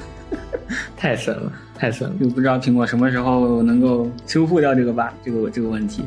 [0.98, 2.16] 太损了，太损了。
[2.20, 6.04] 就不知道苹果什么时候能够修复掉这个吧这个这个问题。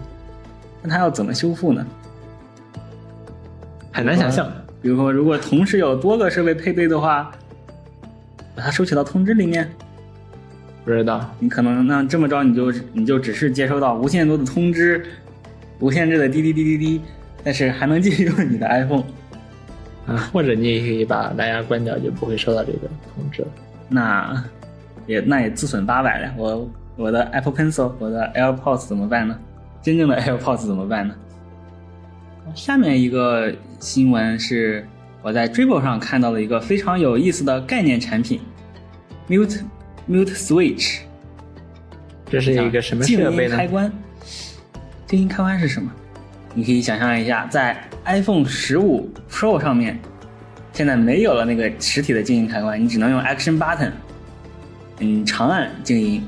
[0.82, 1.86] 那它要怎么修复呢？
[3.92, 4.50] 很难想象。
[4.80, 7.32] 比如说，如果同时有多个设备配对的话，
[8.58, 9.70] 把它收取到通知里面，
[10.84, 15.06] 不知道，你可能那这么着，你就你就只是接收到无限多的通知，
[15.78, 17.00] 无限制的滴滴滴滴滴，
[17.44, 19.04] 但是还能继续用你的 iPhone。
[20.08, 23.48] 啊，或者你也可以把蓝牙关掉，就不会收到这个通知了。
[23.88, 24.42] 那
[25.06, 26.34] 也那也自损八百了。
[26.36, 29.38] 我我的 Apple Pencil，我的 AirPods 怎么办呢？
[29.82, 31.14] 真正的 AirPods 怎么办呢？
[32.54, 34.84] 下面一个新闻是
[35.22, 38.40] 我在 Dribble 上看到了一个非常有意思的概念产品
[39.28, 39.60] ，Mute
[40.08, 40.98] Mute Switch。
[42.30, 43.30] 这是一个什么设备呢？
[43.30, 43.92] 静音开关。
[45.06, 45.90] 静音开关是什么？
[46.54, 49.98] 你可以想象一下，在 iPhone 十五 Pro 上面，
[50.72, 53.90] 现在没有了那个实体的静音开关，你只能用 Action Button，
[55.00, 56.22] 嗯，长按静音。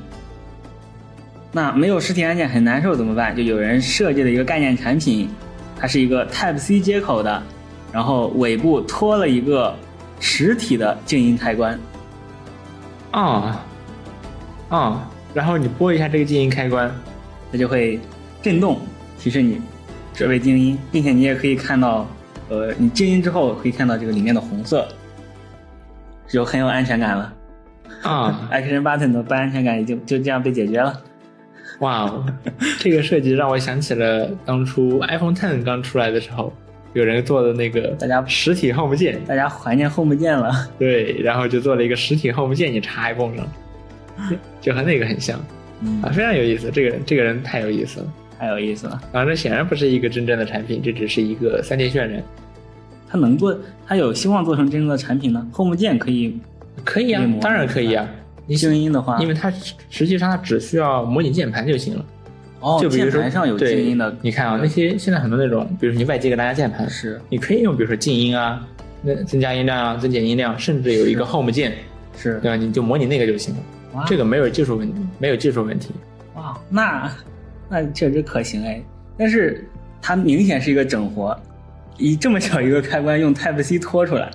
[1.51, 3.35] 那没有实体按键很难受怎么办？
[3.35, 5.29] 就有人设计了一个概念产品，
[5.77, 7.43] 它是一个 Type C 接口的，
[7.91, 9.75] 然后尾部拖了一个
[10.19, 11.79] 实体的静音开关。
[13.11, 13.65] 啊
[14.69, 16.89] 啊，然后你拨一下这个静音开关，
[17.51, 17.99] 它就会
[18.41, 18.79] 震动
[19.19, 19.61] 提示你
[20.13, 22.07] 设备静音，并且你也可以看到，
[22.47, 24.87] 呃，你静音之后可以看到这个里面的红色，
[26.27, 27.33] 就很有安全感了。
[28.03, 31.01] 啊， Action Button 的不安全感已经就这样被解决了。
[31.79, 32.25] 哇哦，
[32.79, 36.53] 这个设计让我想起了当初 iPhone Ten 刚出来的时候，
[36.93, 40.51] 有人做的那个大家实体 Home 键，大家怀念 Home 键了。
[40.77, 43.47] 对，然后就做了一个实体 Home 键，你插 iPhone 上，
[44.59, 45.39] 就和那个很像
[45.81, 46.69] 嗯啊，，非常有意思。
[46.71, 48.13] 这个人这个人太有意思了。
[48.37, 49.01] 太有意思了。
[49.11, 52.21] 啊，这显然不是一个真正的产品，这只是一个三 D 渲染。
[53.07, 56.39] 他能做，他有希望做成真正的产品呢？Home 键可以
[56.83, 58.07] 可以啊当然可以啊。
[58.47, 59.51] 你静音的话，因为它
[59.89, 62.05] 实际上它只需要模拟键盘就行了。
[62.61, 68.65] 哦，就比如说键盘上有静音的，你看啊，那些现在很多那种，比如说你外接个蓝牙键盘，是你可以用，比如说静音啊，
[69.01, 71.73] 那增加音量啊，增减音量，甚至有一个 Home 键，
[72.17, 72.55] 是对吧？
[72.55, 73.59] 你就模拟那个就行了。
[73.93, 75.89] 哇这个没有技术问题，没有技术问题。
[76.35, 77.11] 哇，那
[77.67, 78.81] 那确实可行哎，
[79.17, 79.67] 但是
[80.01, 81.37] 它明显是一个整活，
[81.97, 84.31] 以这么小一个开关用 Type C 拖出来，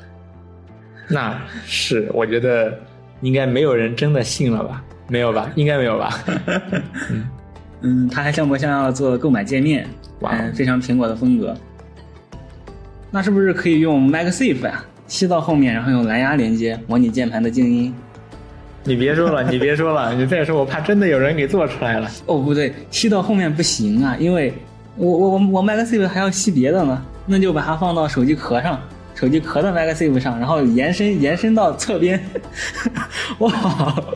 [1.08, 2.76] 那是，我觉得
[3.20, 4.82] 应该没有人真的信了吧？
[5.08, 5.50] 没有吧？
[5.54, 6.24] 应该没有吧？
[7.10, 7.24] 嗯，
[8.10, 9.86] 它还像模像样的做了购买界面，
[10.20, 11.56] 哇嗯，非常苹果的风格。
[13.10, 17.94] 那是不是可以用 MagSafe 啊、吸到后面，然后用蓝牙连接，模拟键盘的静音？
[18.84, 22.08] 你别说了， 你别说了，你再说，我怕真的有人给做出来了。
[22.26, 24.52] 哦，不对，吸到后面不行啊，因为
[24.96, 28.80] 我我我我 MagSafe 还要吸别的呢，那就把它放到手机壳上，
[29.14, 32.22] 手机壳的 MagSafe 上，然后延伸延伸到侧边，
[33.38, 33.50] 哇，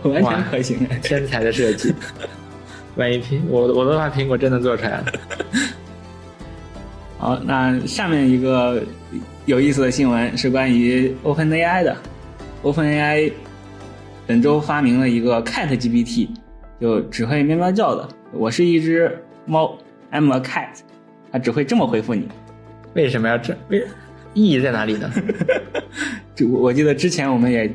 [0.04, 0.98] 完全可行哎！
[1.02, 1.94] 天才的设计，
[3.00, 5.04] 万一苹我我都怕苹果真的做出来了。
[7.16, 8.82] 好，那下面一个
[9.46, 11.96] 有意思的新闻是关于 OpenAI 的。
[12.62, 13.32] OpenAI
[14.26, 16.28] 本周发明了一个 Cat GPT，
[16.78, 18.06] 就只会喵喵叫的。
[18.32, 19.78] 我是一只猫
[20.12, 20.80] ，I'm a cat，
[21.32, 22.28] 它只会这么回复你。
[22.92, 23.56] 为什么要这？
[23.70, 23.82] 为
[24.34, 25.10] 意义在哪里呢？
[26.36, 27.72] 就我我记得之前我们也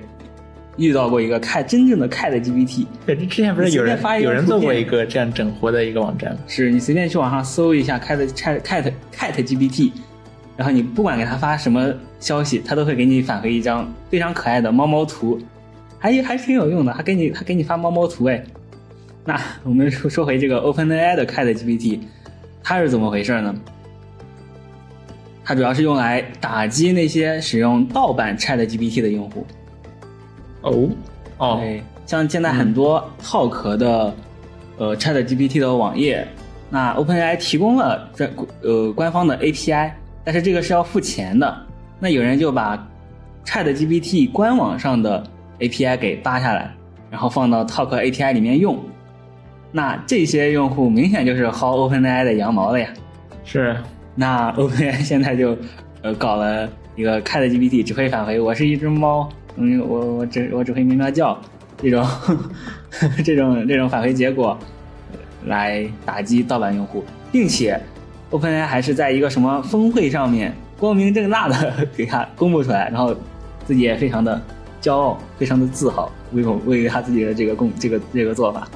[0.77, 6.39] 遇到过一个 Cat 真正的 Cat GPT，对，之前不是有人发有人做过一个这样整活的一个网站吗？
[6.47, 9.91] 是你随便去网上搜一下 Cat Cat Cat Cat GPT，
[10.57, 15.39] 然后你不管给它发什么消息，它都会给你返回一张非常可爱的猫猫图，
[15.97, 18.43] 还还挺有用的，还给你还给你发猫猫图哎。
[19.23, 21.99] 那我们说说回这个 OpenAI 的 Cat GPT，
[22.61, 23.55] 它是怎么回事呢？
[25.47, 29.45] 它主要是用来打击那些使用盗版 Chat GPT 的用户。
[30.65, 30.89] 哦
[31.37, 34.13] 哦，对，像现在很多套壳的、
[34.77, 36.27] 呃 Chat GPT 的网页，
[36.69, 38.29] 那 OpenAI 提供了这
[38.63, 39.91] 呃官方的 API，
[40.23, 41.55] 但是这个是要付钱的。
[41.99, 42.75] 那有人就把
[43.45, 45.23] Chat GPT 官网上的
[45.59, 46.73] API 给扒下来，
[47.09, 48.77] 然后放到套壳 API 里面用。
[49.71, 52.89] 那这些用户明显就是薅 OpenAI 的羊毛了呀。
[53.43, 53.75] 是
[54.15, 55.57] 那 OpenAI 现在就
[56.01, 61.39] 呃搞了一个 Chat GPT 只会返回我是一只猫，嗯，我我只我只会喵喵叫
[61.81, 62.05] 这种
[63.23, 64.57] 这种这种返回结果
[65.13, 67.79] 呃来打击盗版用户，并且
[68.31, 73.15] OpenAI 还是在一个什么峰会上面光明正大的 给他公布出来，然后
[73.65, 74.41] 自己也非常的
[74.81, 78.67] 骄傲，非常的自豪，为我为他自己的这个公这个这个做法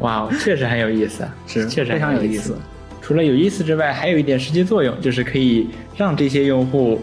[0.00, 2.56] 哇，哦确实很有意思，是确实非常有意思。。
[3.00, 7.00] 除了有意思之外，还有一点实际作用，就是可以让这些用户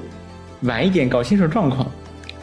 [0.62, 1.86] 晚一点搞清楚状况。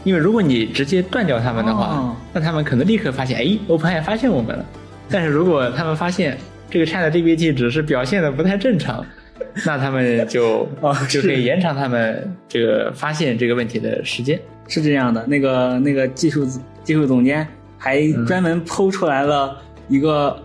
[0.05, 4.65] 因为如果你直接断掉他们的话，哦那他们可能立刻发现，哎，OpenAI 发现我们了。
[5.09, 6.37] 但是如果他们发现
[6.71, 9.05] 这个 Chat GPT 只是表现的不太正常，
[9.67, 14.39] 那他们就哦就可以延长他们这个发现这个问题的时间。
[14.69, 16.47] 是这样的，那个那个技术
[16.83, 19.57] 技术总监还专门剖出来了
[19.89, 20.41] 一个、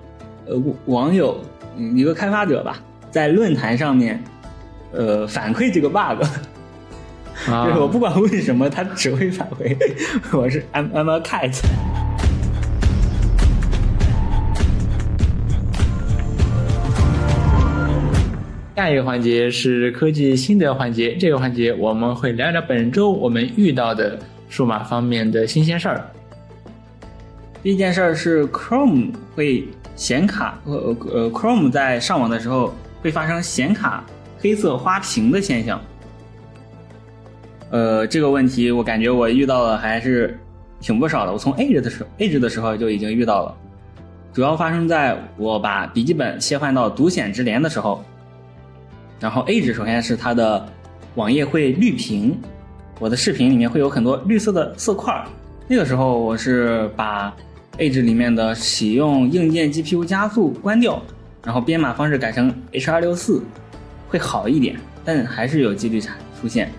[0.46, 1.40] 呃网友
[1.78, 4.22] 嗯一个开发者吧，在论坛上面
[4.92, 6.26] 呃反馈这个 bug，、
[7.46, 9.78] 啊就是我不管问什么，他只会返回
[10.34, 11.56] 我是 I'm I'm a cat。
[18.76, 24.20] 下一个环节是科技心得环节，这个环节我们会聊聊本周我们遇到的
[24.50, 26.06] 数码方面的新鲜事儿。
[27.64, 34.04] 第一件事儿是 Chrome 会显卡，呃呃，Chrome 在上网的时候会发生显卡
[34.40, 35.82] 黑色花屏的现象。
[37.70, 40.40] 呃，这个问题我感觉我遇到的还是
[40.80, 41.34] 挺不少的。
[41.34, 43.56] 我从 Edge 的时候，Edge 的时候就已经遇到了，
[44.34, 48.04] 主要发生在我把笔记本切换到独显直连的时候。
[49.20, 50.66] 然后 Edge 首先是它的
[51.16, 52.40] 网页会绿屏，
[53.00, 55.26] 我的视频里面会有很多绿色的色块。
[55.68, 57.36] 那个时候我是把
[57.78, 61.02] Edge 里面的启用硬件 GPU 加速关掉，
[61.44, 63.42] 然后编码方式改成 H264，
[64.08, 66.72] 会好一点，但还是有几率产出现。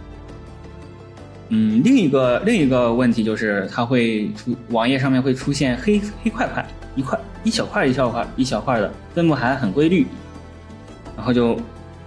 [1.51, 10.07] 嗯，另一个另一个问题就是它会出网页上面会出现黑黑块块，一块一小块一小块一小块的，分布还很规律，
[11.17, 11.59] 然后就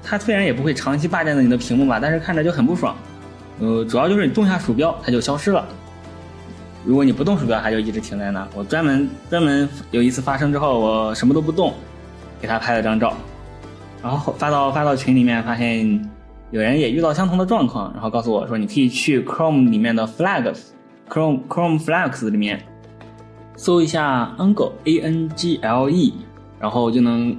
[0.04, 2.96] 它虽然也不会长期霸占着你的屏幕吧，但是看着就很不爽。
[3.60, 5.68] 呃，主要就是你动下鼠标它就消失了，
[6.86, 8.48] 如果你不动鼠标它就一直停在那。
[8.56, 11.74] 我专门专门有一次发生之后，我什么都不动，
[12.40, 13.16] 给他拍了张照，
[14.04, 16.10] 然后发到发到群里面，发现
[16.52, 22.62] 有人也遇到相同的状况，然后告诉我说你可以去 Chrome 里面的 Flags，Chrome Chrome Flags 里面
[23.56, 26.14] 搜一下 Angle A N G L E，
[26.60, 27.36] 然后就能，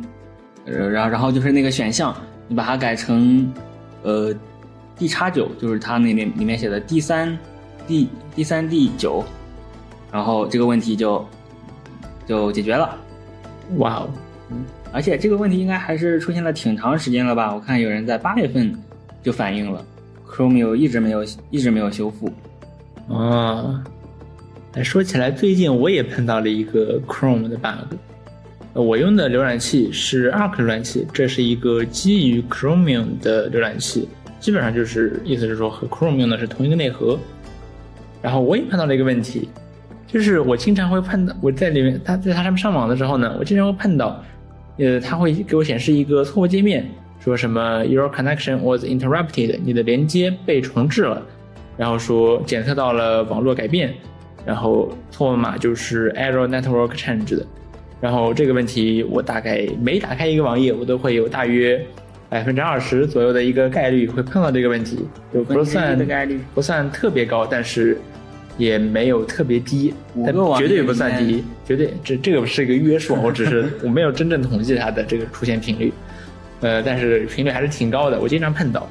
[0.65, 2.17] 呃，然后然后就是那个选项，
[2.49, 3.53] 你把它改成
[4.03, 4.35] 呃
[4.97, 7.39] D 叉九，就是它那里里面写的 D 三
[7.87, 9.23] D D 三 D 九，
[10.11, 11.23] 然后这个问题就
[12.27, 12.97] 就解决了。
[13.77, 14.09] 哇哦，
[14.51, 17.55] 嗯而且这个问题应该还是出现了挺长时间了吧？
[17.55, 18.73] 我看有人在八月份
[19.23, 19.85] 就反映了
[20.29, 22.33] ，Chrome 一直没有一直没有修复。
[23.09, 23.81] 哦，
[24.73, 27.97] 哎，说起来，最近我也碰到了一个 Chrome 的 bug。
[28.75, 34.09] 我用的浏览器是 Arc 浏览器，这是一个基于 Chromium 的浏览器，
[34.41, 37.19] 基本上就是意思是说和 Chrome 用的是同一个内核。
[38.23, 39.47] 然后我也碰到了一个问题，
[40.07, 44.25] 就是我经常会碰到我在里面，它在它上面上网的时候呢，我经常会碰到，
[44.79, 46.89] 呃，它会给我显示一个错误界面，
[47.23, 51.25] 说什么 Your connection was interrupted，你的连接被重置了，
[51.77, 53.95] 然后说检测到了网络改变，
[54.45, 57.47] 然后错误码就是 error network change 的。
[58.01, 61.81] 然后这个问题，我大概每打开一个网页，我都会有大约
[62.29, 66.41] 百分之二十左右的一个概率会碰到这个问题，就不算的概率。
[66.53, 67.97] 不算特别高，但是
[68.59, 69.95] 也没有特别低，
[70.59, 75.93] 绝对不算低，绝对这这个是一个约束，我只是我没有真正统计它的这个出现频率，
[76.63, 78.89] 呃，但是频率还是挺高的，我经常碰到。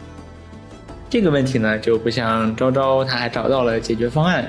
[1.10, 4.46] 这个问题呢，就不像昭昭，他还找到了解决方案。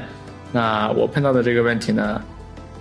[0.53, 2.23] 那我碰到的这个问题呢，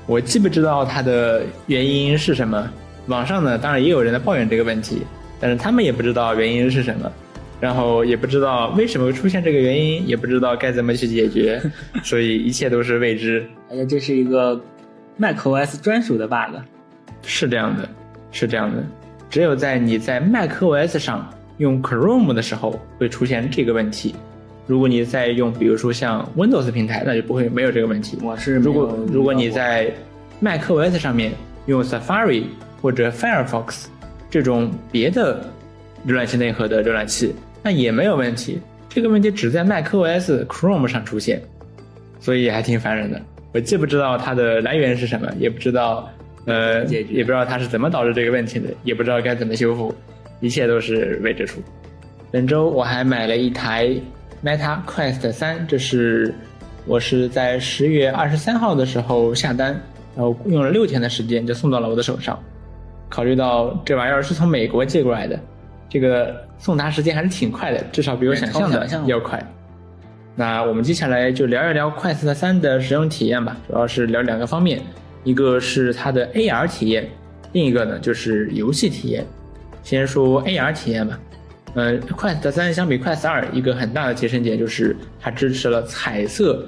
[0.06, 2.70] 我既不知道它的原因是什么，
[3.08, 5.04] 网上呢当然也有人在抱怨这个问题，
[5.40, 7.12] 但是他们也不知道原因是什么，
[7.60, 11.62] 然后也不知道为什么会出现这个原因，也不知道该怎么去解决，
[12.04, 13.48] 所以一切都是未知。
[13.70, 14.60] 而且这是一个
[15.20, 16.56] macOS 专属的 bug。
[17.24, 17.88] 是这样的，
[18.32, 18.84] 是这样的，
[19.32, 21.26] 只有在你在 macOS 上
[21.58, 24.14] 用 Chrome 的时候会出现这个问题。
[24.68, 28.18] 如果你在用，比如说像 Windows 平台，那就不会没有这个问题。
[28.22, 29.90] 我是如果如果你在
[30.44, 31.32] macOS 上面
[31.68, 32.44] 用 Safari
[32.82, 33.86] 或者 Firefox
[34.30, 35.50] 这种别的
[36.06, 38.60] 浏览器内核的浏览器，那也没有问题。
[38.90, 41.42] 这个问题只在 macOS Chrome 上出现，
[42.20, 43.22] 所以还挺烦人的。
[43.54, 46.10] 我既不知道它的来源是什么，也不知道
[46.46, 49.94] 呃，也不知道它是怎么导致这个问题的，也不知道该怎么修复，
[50.40, 51.62] 一切都是未知数。
[52.32, 53.90] 本周我还买了一台
[54.44, 56.34] Meta Quest 三，这是
[56.86, 59.80] 我是在十月二十三号的时候下单，
[60.16, 62.38] 然后用了六天的时间就送到了我的手上。
[63.10, 65.38] 考虑到这玩意儿是从美国寄过来的，
[65.90, 69.46] 这个送达时间还是挺快的，至少比我想象的要快。
[70.34, 74.82] 那我们接下来就聊一聊 Quest 三的使用体验吧，主要是聊两个方面，
[75.24, 77.10] 一个是它的 AR 体验，
[77.54, 79.26] 另一个呢就是游戏体验。
[79.84, 81.20] 先说 AR 体验吧，
[81.74, 86.66] 呃，Quest 三相比 Quest 二一个很大的提升点就是它支持了彩色，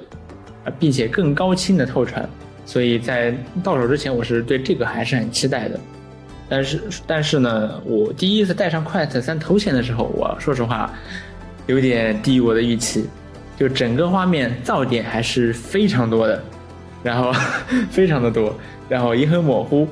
[0.64, 2.28] 啊，并且更高清的透传，
[2.66, 3.32] 所以在
[3.62, 5.78] 到手之前我是对这个还是很期待的。
[6.48, 10.92] 但是但是呢，我第一次带上 Quest 三头显的时候，我说实话
[11.66, 13.06] 有点低于我的预期，
[13.56, 16.42] 就整个画面噪点还是非常多的，
[17.04, 17.32] 然后
[17.92, 18.52] 非常的多，
[18.88, 19.86] 然后也很模糊，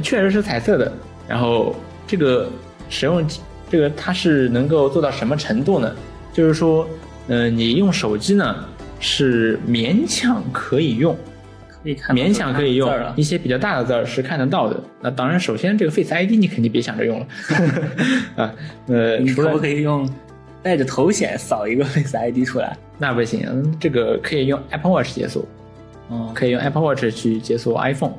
[0.00, 0.92] 确实是彩色的，
[1.26, 1.74] 然后
[2.06, 2.48] 这个
[2.88, 3.26] 使用
[3.68, 5.92] 这个它是能够做到什么程度呢？
[6.32, 6.86] 就是说，
[7.26, 8.64] 嗯，你用手机呢
[9.00, 11.16] 是勉强可以用。
[11.82, 14.78] 可以看勉强可以用一些比较大的字儿是看得到的。
[15.00, 17.26] 那当然，首先这个 Face ID 你肯定别想着用了
[18.44, 18.52] 啊。
[18.86, 20.06] 呃，你可除了可以用
[20.62, 22.76] 带着头显扫一个 Face ID 出来？
[22.98, 25.42] 那不行，嗯这个可以用 Apple Watch 解锁，
[26.10, 28.12] 哦，可以用 Apple Watch 去解锁 iPhone。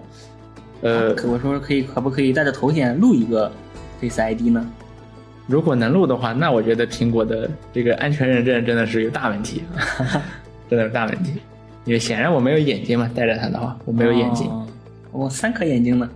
[0.81, 3.51] 呃，可我说可以，可不可以带着头显录一个
[3.99, 4.65] Face ID 呢？
[5.45, 9.63] 如果能录的话，那我觉得苹果的这个安全认证真的是有大问题，
[10.69, 11.33] 真的是大问题。
[11.85, 14.47] 因为显然我没有眼睛嘛，戴着它的话，我没有眼睛。
[14.49, 14.65] 哦
[15.11, 16.09] 我三颗眼睛呢。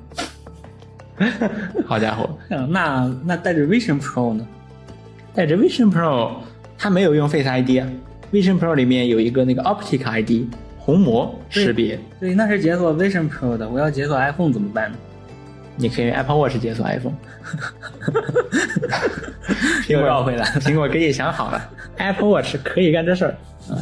[1.85, 4.47] 好家伙，嗯 那那带着 Vision Pro 呢？
[5.33, 6.31] 带着 Vision Pro，
[6.77, 7.87] 它没有用 Face ID 啊。
[8.31, 10.47] Vision Pro 里面有一个那个 Optic ID
[10.85, 14.97] 虹膜识别，对，那是解锁 Vision Pro 的，我要解锁 iPhone 怎么办呢？
[15.77, 17.15] 你可以用 Apple Watch 解锁 iPhone。
[19.83, 23.35] 苹果又绕回来了 苹果给你想好了，Apple Watch 可以干这事儿
[23.69, 23.81] 啊。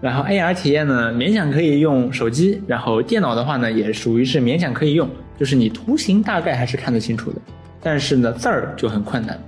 [0.00, 7.40] 然后 AR 体验呢，勉强可以用手机，然后电脑的话呢，也属于是勉强可以用，就是你图形大概还是看得清楚的，
[7.82, 9.38] 但是呢字儿就很困难。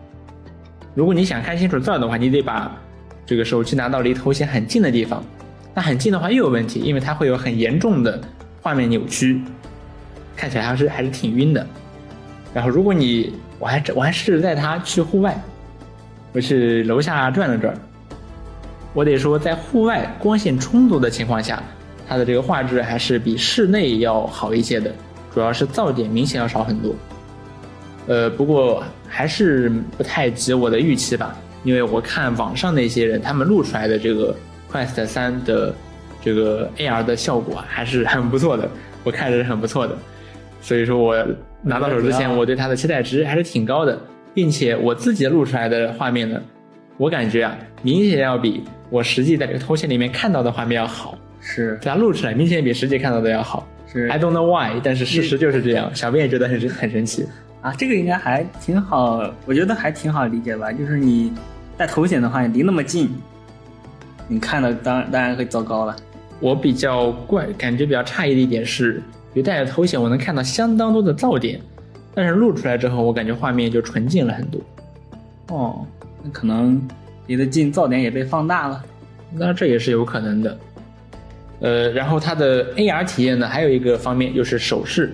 [0.95, 2.75] 如果你想看清楚字儿的话，你得把
[3.27, 5.23] 这个手机拿到离头显很近的地方，
[5.79, 8.21] 那很近的话又有问题，因为它会有很严重的
[8.61, 9.41] 画面扭曲，
[10.37, 11.65] 看起来还是还是挺晕的。
[12.53, 15.41] 然后如果你我还我还试着带它去户外，
[16.33, 17.73] 我去楼下转了转，
[18.93, 21.63] 我得说在户外光线充足的情况下，
[22.09, 24.93] 它的这个画质还是比室内要好一些的，
[25.33, 26.93] 主要是噪点明显要少很多。
[28.09, 34.35] 呃，不过还是不太及我的预期吧，因为我看网上那些人他们录出来的这个
[34.71, 35.75] Quest 三的
[36.21, 38.69] 这个 AR 的效果还是很不错的，
[39.05, 39.97] 我看着是很不错的，
[40.61, 41.17] 所以说我
[41.63, 43.99] 拿到手之前，我对它的期待值还是挺高的，
[44.35, 46.41] 并且我自己录出来的画面呢，
[46.97, 53.67] 我感觉啊，明显要比我实际在这个头显里面看到的画面要好，是它录出来明显比实际看到的要好。
[53.91, 57.27] 是 I don't know why，但是事实就是这样，小编也觉得很很神奇。
[57.63, 60.71] 啊，这个应该还挺好，我觉得还挺好理解吧。
[60.71, 61.33] 就是你
[61.77, 63.11] 带头显的话，你离那么近，
[64.29, 65.97] 你看的当然当然会糟糕了。
[66.41, 69.03] 我比较怪，感觉比较诧异的一点是，
[69.35, 71.61] 有带着头显，我能看到相当多的噪点，
[72.15, 74.61] 但是录出来之后，我感觉画面就纯净了很多。
[75.49, 75.85] 哦，
[76.23, 76.81] 那可能
[77.27, 78.85] 离得近，噪点也被放大了。
[79.33, 80.59] 那这也是有可能的。
[81.61, 85.13] 呃，然后它的 AR 体验呢，还有一个方面就是手势。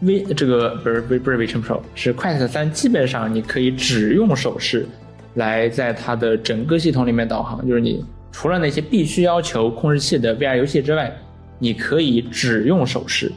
[0.00, 4.86] V 这个不是不是不是 Vision Pro，是 Quest 三，基本上你可以只用手势
[5.34, 8.04] 来在它的整个系统里面导航，就是你
[8.38, 11.10] 除了那些必须要求控制器的 VR 游戏之外，
[11.58, 13.32] 你可以只用手势。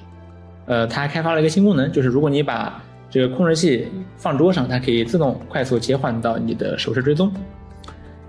[0.65, 3.87] 呃，它还开发了一个新功能，就是如果你把这个控制器
[4.17, 7.31] 放桌上，它可以自动快速切换到你的手势追踪，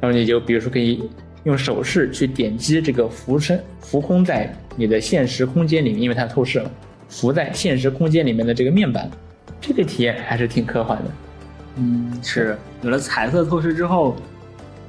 [0.00, 1.10] 然后你就比如说可以
[1.42, 6.70] 用手势去点击这个浮身浮空在你的现实空间里面，因为它透视了，
[7.08, 9.10] 浮在现实空间里面的这个面板，
[9.60, 11.10] 这个体验还是挺科幻的。
[11.78, 14.14] 嗯，是有了彩色透视之后，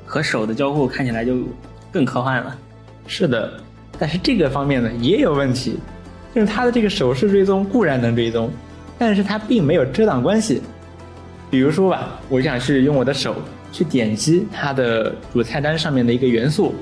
[0.05, 1.39] 和手的交互看起来就
[1.91, 2.57] 更科幻了。
[3.07, 3.51] 是的，
[3.99, 5.77] 但是这个方面呢也有问题，
[6.33, 8.49] 就是它的这个手势追踪固然能追踪，
[8.97, 10.61] 但是它并没有遮挡关系。
[11.49, 13.35] 比如说吧，我想去用我的手
[13.71, 16.73] 去点击它的主菜单上面的一个元素，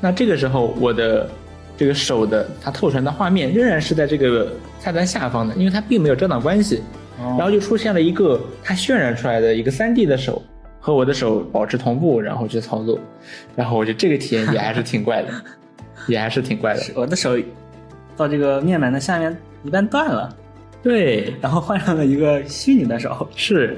[0.00, 1.28] 那这个时候我的
[1.76, 6.76] 这个手的它透出来的画面仍然是在这个菜单下方的，因为它并没有遮挡关系。
[7.18, 10.42] 哦然后就出现了一个它渲染出来的一个 3D 的手
[10.84, 12.98] 和我的手保持同步，然后去操作，
[13.54, 15.28] 然后我觉得这个体验也还是挺怪的，
[16.08, 16.82] 也还是挺怪的。
[16.96, 17.38] 我的手
[18.16, 20.36] 到这个面板的下面一半断了，
[20.82, 23.28] 对，然后换上了一个虚拟的手。
[23.36, 23.76] 是，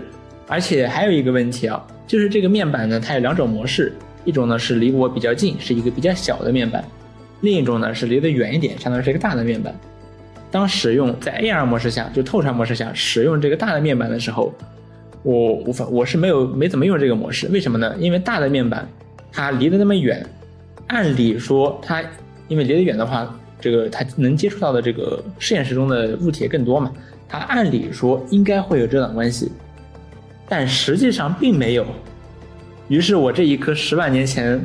[0.49, 3.93] 而且还有一个问题啊，就是这个面板呢，它有两种模式，
[4.25, 6.83] 一种呢是离我比较近，是一个比较小的面板，
[7.43, 9.75] 另一种呢是离得远一点，相当于是一个大的面板。
[10.51, 14.55] 当使用在 AR 模式下，就透传模式下使用这个大的面板的时候，
[15.25, 17.97] 我无法我是没有没怎么用这个模式，为什么呢？
[17.99, 18.87] 因为大的面板
[19.33, 20.25] 它离得那么远，
[20.87, 22.01] 按理说它
[22.47, 26.93] 因为离得远的话，这个它能接触到的这个实验室中的物体更多嘛，
[27.27, 29.51] 它按理说应该会有遮挡关系，
[30.47, 31.87] 但实际上并没有。
[32.89, 34.61] 于是我这一颗十万年前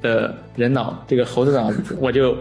[0.00, 2.36] 的人脑，这个猴子脑，我就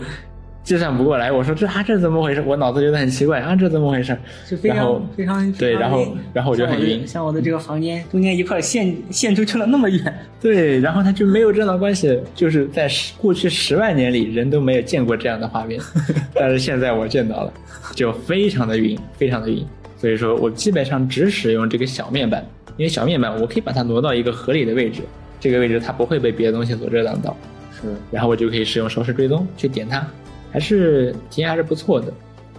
[0.64, 1.32] 计算不过来。
[1.32, 2.41] 我说这啊这怎么回事？
[2.45, 4.18] 我脑子觉得很奇怪啊，这怎么回事？
[4.45, 7.05] 是非常非常对，然后然后我就很晕。
[7.05, 15.80] 像我的这个房间中间一块陷陷出去了那么远，对，然后它就没有正当关系，就是在十过去十万年里人都没有见过这样的画面，
[16.34, 17.53] 但是现在我见到了，
[17.95, 19.66] 就非常的晕，非常的晕。
[19.97, 22.43] 所以说我基本上只使用这个小面板，
[22.76, 25.01] 因为小面板我可以把它挪到一个合理的位置，
[25.39, 27.38] 这个位置它不会被别的东西所遮挡到。
[27.72, 30.03] 是，然后我就可以使用手势追踪去点它，
[30.52, 32.12] 还是体验还是不错的。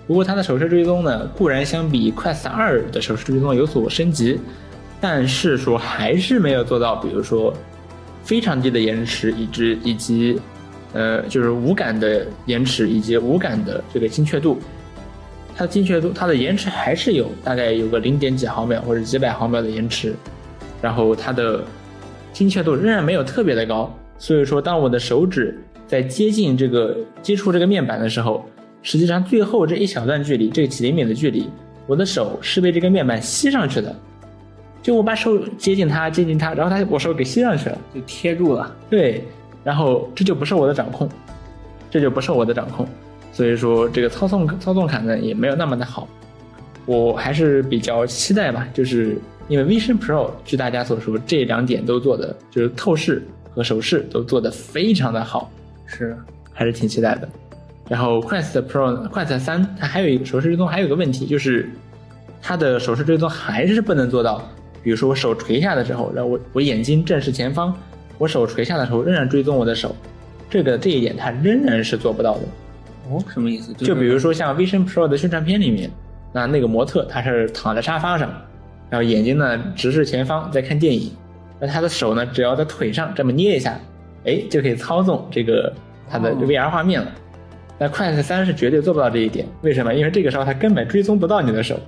[0.06, 4.38] 不过它的手势追踪呢，固然相比 Quest 二的手势追踪有所升级，
[5.00, 7.54] 但是说还是没有做到，比如说
[8.24, 10.40] 非常低的延迟，以及以及
[10.92, 14.58] 呃就是无感的延迟以及无感的这个精确度。
[15.54, 20.14] 它的精确度，它的延迟还是有大概有个零点几毫秒或者几百毫秒的延迟，
[20.80, 21.62] 然后它的
[22.32, 23.94] 精确度仍然没有特别的高。
[24.18, 25.60] 所以说，当我的手指
[25.92, 28.42] 在接近这个接触这个面板的时候，
[28.82, 31.50] 实际上最后这一小段距离，这几厘米的距离，
[31.86, 33.94] 我的手是被这个面板吸上去的。
[34.80, 38.74] 就我把手接近它，接近它，然后它我手给吸上去了，就贴住了。
[38.88, 39.22] 对，
[39.62, 41.06] 然后这就不受我的掌控，
[41.90, 42.88] 这就不受我的掌控。
[43.30, 46.08] 所以说，这个操纵操纵感呢也没有那么的好。
[46.86, 53.22] 我还是比较期待吧，就是因为 Vision Pro，据大家所说，这两点都做的就是透视。
[53.54, 55.52] 和手势都做的非常的好，
[55.96, 56.16] 是
[56.52, 57.28] 还是挺期待的。
[57.88, 61.68] 然后 Quest Pro、Quest 三它还有一个手势追踪，还有个问题就是
[62.40, 64.42] 它的手势追踪还是不能做到。
[64.82, 67.72] 比如说我手垂下的时候，然后我我眼睛正视前方，
[68.18, 69.94] 我手垂下的时候仍然追踪我的手，
[70.48, 72.40] 这个这一点它仍然是做不到的。
[73.10, 73.72] 哦，什么意思？
[73.74, 75.90] 就比如说像 Vision Pro 的宣传片里面，
[76.32, 78.30] 那那个模特他是躺在沙发上，
[78.88, 81.12] 然后眼睛呢直视前方在看电影。
[81.60, 82.26] 那他的手呢？
[82.26, 83.78] 只要在腿上这么捏一下，
[84.24, 85.72] 哎，就可以操纵这个
[86.08, 87.12] 它的 VR 画面了。
[87.78, 89.92] 那 Quest 三是绝对做不到这一点，为什么？
[89.94, 91.78] 因为这个时候它根本追踪不到你的手，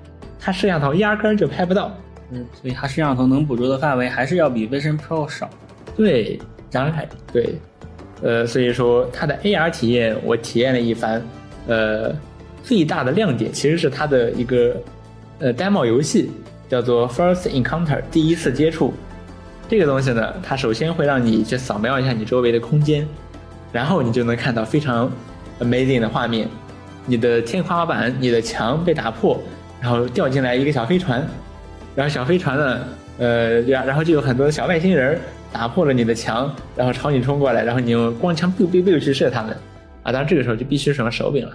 [0.40, 1.96] 它摄像头压根儿就拍不到。
[2.30, 5.48] 嗯，所以它摄像头能捕捉的范围还是要比 Vision Pro 少。
[5.96, 6.38] 对，
[6.70, 7.54] 当然对。
[8.22, 11.22] 呃，所以说它的 AR 体验我体验了一番，
[11.66, 12.14] 呃，
[12.62, 14.74] 最大的亮点其实是它的一个
[15.40, 16.30] 呃 demo 游戏，
[16.68, 18.94] 叫做 First Encounter，第一次接触。
[19.74, 23.04] 这个东西呢，它首先会让你去扫描一下你周围的空间，
[23.72, 25.10] 然后你就能看到非常
[25.58, 26.48] amazing 的画面。
[27.06, 29.42] 你的天花板、你的墙被打破，
[29.80, 31.26] 然后掉进来一个小飞船，
[31.96, 32.80] 然后小飞船呢，
[33.18, 35.18] 呃，然然后就有很多小外星人
[35.52, 39.50] 打破了你的墙，然后朝你冲过来，然后你用光枪 biu biu biu 去射他们。
[40.04, 41.52] 啊，当然这个时候就必须使用手柄了，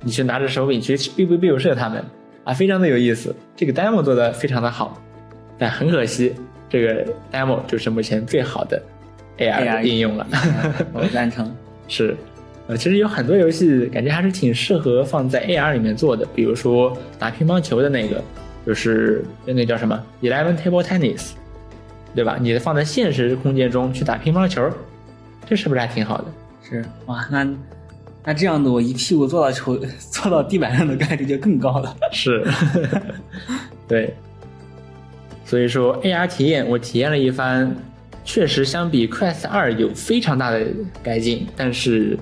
[0.00, 2.02] 你去拿着手柄去 biu biu biu 射他们，
[2.44, 3.36] 啊，非常的有意思。
[3.54, 4.98] 这个 demo 做的非常的好，
[5.58, 6.34] 但很可惜。
[6.68, 8.82] 这个 demo 就是目前最好的
[9.38, 10.26] AR 应用了，
[10.92, 11.54] 我赞成。
[11.88, 12.14] 是，
[12.66, 18.22] 呃，其实有很多游戏感觉还是挺适合放在 AR 里面做的，比如说打乒乓球的那个，
[18.66, 21.30] 就是那个叫什么 Eleven Table Tennis，
[22.14, 22.36] 对吧？
[22.38, 24.70] 你放在现实空间中去打乒乓球，
[25.48, 26.24] 这是不是还挺好的？
[26.62, 27.48] 是，哇，那
[28.24, 29.74] 那这样子我一屁股坐到球
[30.10, 31.96] 坐到地板上的概率就更高了。
[32.12, 32.46] 是，
[33.88, 34.12] 对。
[35.48, 37.74] 所以说，AR 体验我体验了一番，
[38.22, 40.66] 确实相比 Quest 二有非常大的
[41.02, 42.18] 改进，但是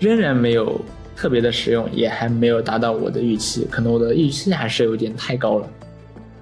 [0.00, 0.80] 仍然没有
[1.14, 3.64] 特别的实用，也还没有达到我的预期。
[3.70, 5.70] 可能我的预期还是有点太高了。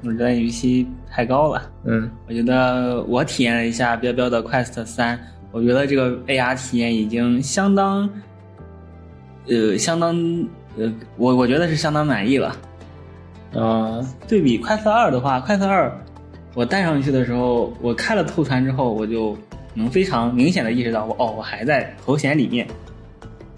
[0.05, 1.71] 我觉得预期太高了。
[1.85, 5.21] 嗯，我觉得我体验了一下标标的 Quest 三，
[5.53, 8.09] 我觉得这个 AR 体验已经相当，
[9.49, 10.17] 呃，相当，
[10.79, 12.57] 呃，我我觉得是相当满意了。
[13.53, 15.93] 呃，对比 Quest 二的话，Quest 二。
[16.57, 19.37] 我戴上去的时候，我开了透传之后，我就
[19.75, 22.67] 能非常明显的意识到，我哦，我还在头显里面。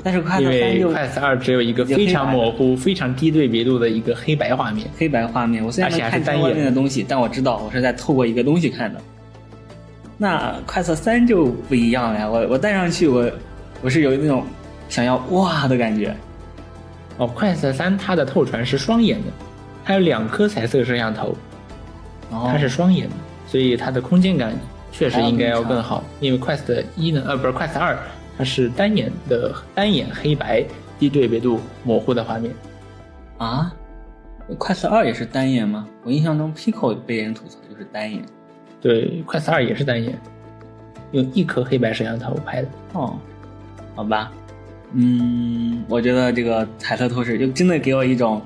[0.03, 4.89] 但是快因为快四二只有一个非常模糊、非常低对比度的一个黑白画面。
[4.99, 9.01] 黑白画面，我虽然能看见外面的东西，但我知道我是在透过一个东西看的。
[10.17, 13.31] 那快色三就不一样了呀，我我戴上去，我
[13.81, 14.43] 我是有那种
[14.89, 16.13] 想要哇的感觉。
[17.17, 19.27] 哦，快色三它的透传是双眼的，
[19.85, 21.33] 它有两颗彩色摄像头。
[22.31, 23.15] 它是双眼的，
[23.47, 24.53] 所以它的空间感
[24.93, 26.05] 确实应该要更好。
[26.21, 27.99] 因为 Quest 一呢，呃，不是 Quest 二，
[28.37, 30.65] 它是单眼的单眼黑白
[30.99, 32.53] 低对比度模糊的画面。
[33.39, 33.75] 啊
[34.59, 35.87] ，Quest 二也是单眼吗？
[36.05, 38.23] 我印象中 Pico 被人吐槽就是单眼。
[38.81, 40.19] 对，Quest 二也是单眼，
[41.13, 42.69] 用一颗黑白摄像头拍的。
[42.93, 43.19] 哦，
[43.95, 44.31] 好吧，
[44.93, 48.43] 嗯，我觉得这个彩色透视就真的给我一种，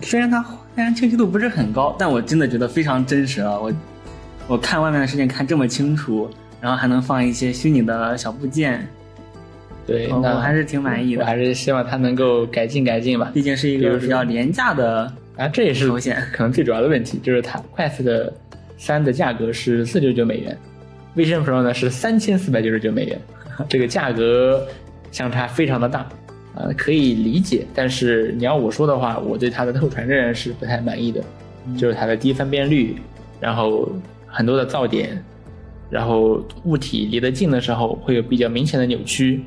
[0.00, 0.44] 虽然它。
[0.74, 3.60] 虽然清晰度不是很高，但我真的觉得非常真实了。
[3.60, 3.72] 我
[4.48, 8.86] 我看外面的世界看这么清楚，然后还能放一些虚拟的小部件，
[9.86, 11.20] 对，那我还是挺满意的。
[11.20, 13.30] 我还是希望它能够改进改进吧。
[13.34, 15.90] 毕竟是一个比较廉价的啊，这也是
[16.32, 18.32] 可能最主要的问题，就是它 Quest 的
[18.78, 20.56] 三的价格是四九九美元
[21.14, 23.20] ，Vision Pro 呢是三千四百九十九美元，
[23.68, 24.66] 这个价格
[25.10, 26.08] 相差非常的大，
[26.54, 27.66] 啊，可以理解。
[27.74, 31.22] 但是你要我说的话，我对它的透传仍然是不太满意的，
[31.76, 32.96] 就是它的低分辨率，
[33.40, 33.88] 然后
[34.26, 35.22] 很多的噪点，
[35.90, 39.42] 然后物体离得近的时候会有比较明显的扭曲。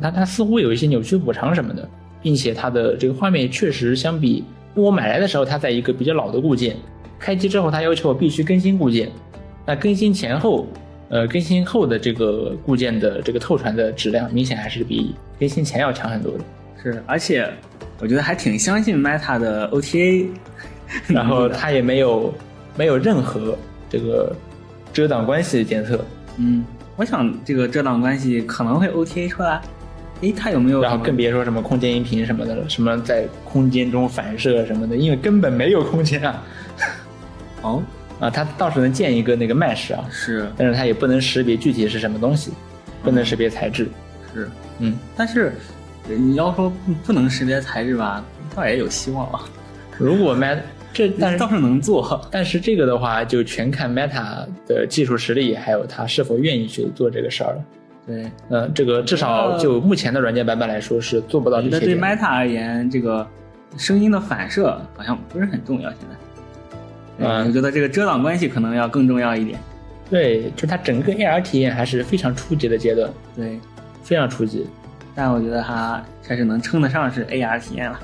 [0.00, 1.88] 它它似乎有一些扭曲补偿什么的，
[2.22, 6.76] 并且它的这个画面确实相比我买来的时候，它在一个比较老的固件，
[7.18, 9.10] 开机之后它要求我必须更新固件，
[9.66, 10.66] 那更新前后，
[11.08, 16.44] 呃，更新后的这个固件的这个透传的质量明显还是比更新前要强很多的。
[16.82, 17.50] 是，而且
[17.98, 20.28] 我觉得还挺相信 Meta 的 OTA，
[21.08, 22.32] 然后它也没有
[22.76, 23.56] 没有任何
[23.90, 24.34] 这个
[24.92, 26.04] 遮挡关系的监测。
[26.36, 26.64] 嗯，
[26.96, 29.60] 我想这个遮挡关系可能会 OTA 出来。
[30.20, 30.80] 诶，它有没有？
[30.82, 36.42] 然后更别说什么空间音频什么的了，什么在空间中反射什么的，因为根本没有空间啊。
[37.62, 37.82] 哦，
[38.20, 42.52] 啊，它倒是能建一个那个 mesh 啊，是，但是它也不能识别具体是什么东西，
[43.02, 43.88] 不能识别材质。
[44.34, 44.48] 是，
[44.78, 45.52] 嗯，但是
[46.06, 46.72] 你要说
[47.04, 49.44] 不能识别材质吧，倒也有希望啊。
[49.98, 50.58] 如果 Meta
[50.92, 57.64] 这，但是倒是能做，但是这个的话就全看 Meta 的技术实力，还有它是否愿意去做这个事儿了。
[58.06, 61.80] 对，呃，这个至少就目前的软件版本来说是做不到这些。
[61.80, 63.26] 对 Meta 而言，这个
[63.76, 65.90] 声音的反射好像不是很重要。
[65.90, 66.16] 现在，
[67.18, 69.58] 嗯，我觉得这个遮挡关系可能要更重要一点。
[70.08, 73.10] 对，就它整个 AR 体验还是非常初级的阶段。
[73.36, 73.58] 对，
[74.02, 74.66] 非常初级。
[75.14, 78.00] 但我觉得它开始能称得上是 AR 体验了。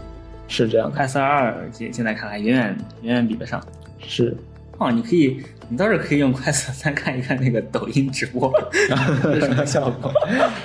[0.49, 3.63] 是这样，，S 二二现现在看来远远远远比得上。
[4.01, 4.37] 是。
[4.79, 10.13] 哦，你可以，你倒是可以用快速三看一看那个抖音直播， 是什么效果？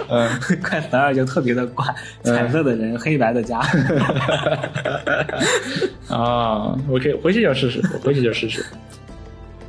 [0.09, 0.29] 嗯，
[0.63, 1.85] 快速二就特别的怪，
[2.23, 3.59] 彩色的人，黑白的家。
[6.09, 8.65] 啊，我可以回去就试试，我回去就试试。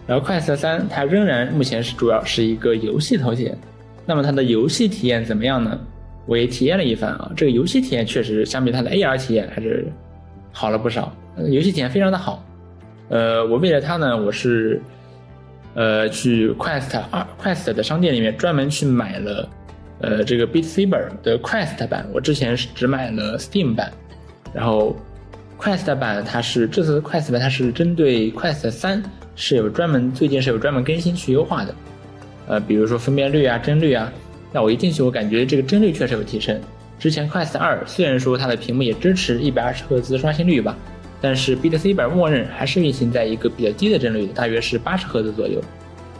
[0.06, 3.56] 然后快速三它仍然目前是主要是一个游戏头显，
[4.06, 5.78] 那么它的游戏体验怎么样呢？
[6.26, 9.86] 我也体验了一番啊，这个游戏体验确实相比它的 AR 体验还是
[10.52, 11.12] 好了不少，
[11.48, 12.44] 游戏体验非常的好。
[13.08, 14.80] 呃，我为了它呢，我是，
[15.74, 19.48] 呃，去 Quest 二 Quest 的商店里面专门去买了，
[20.00, 22.06] 呃，这个 Beat Saber 的 Quest 版。
[22.12, 23.92] 我之前是只买了 Steam 版，
[24.52, 24.96] 然后
[25.58, 29.02] Quest 版它是这次 Quest 版它是针对 Quest 三
[29.36, 31.74] 是有专门最近是有专门更新去优化的，
[32.48, 34.12] 呃，比如说分辨率啊、帧率啊。
[34.52, 36.60] 那我一进去，我感觉这个帧率确实有提升。
[36.98, 40.76] 之前 Quest 二虽然说它的屏幕也支持一百二十赫兹刷新率吧。
[41.20, 45.60] 但是 Beat Saber 默认还是运行在一个比较低的帧率，大约是八十赫兹左右。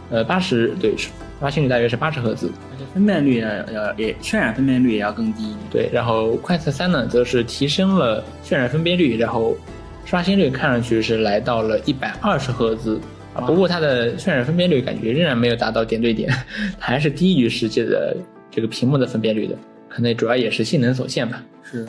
[0.09, 0.93] 呃，八十对，
[1.39, 5.55] 刷新率大约是八十赫兹，而且分辨率要要也渲染分辨率也要更低。
[5.71, 9.55] 对，然后快测三呢，则是提升了渲染分辨率，然后
[10.03, 12.99] 刷新率看上去是来到了一百二十赫兹
[13.33, 13.39] 啊。
[13.47, 16.29] 不过它的渲染分辨率感觉仍然没有达到点对点，
[16.77, 18.13] 还是低于实际的
[18.51, 19.55] 这个屏幕的分辨率的，
[19.87, 21.41] 可能主要也是性能所限吧。
[21.63, 21.87] 是。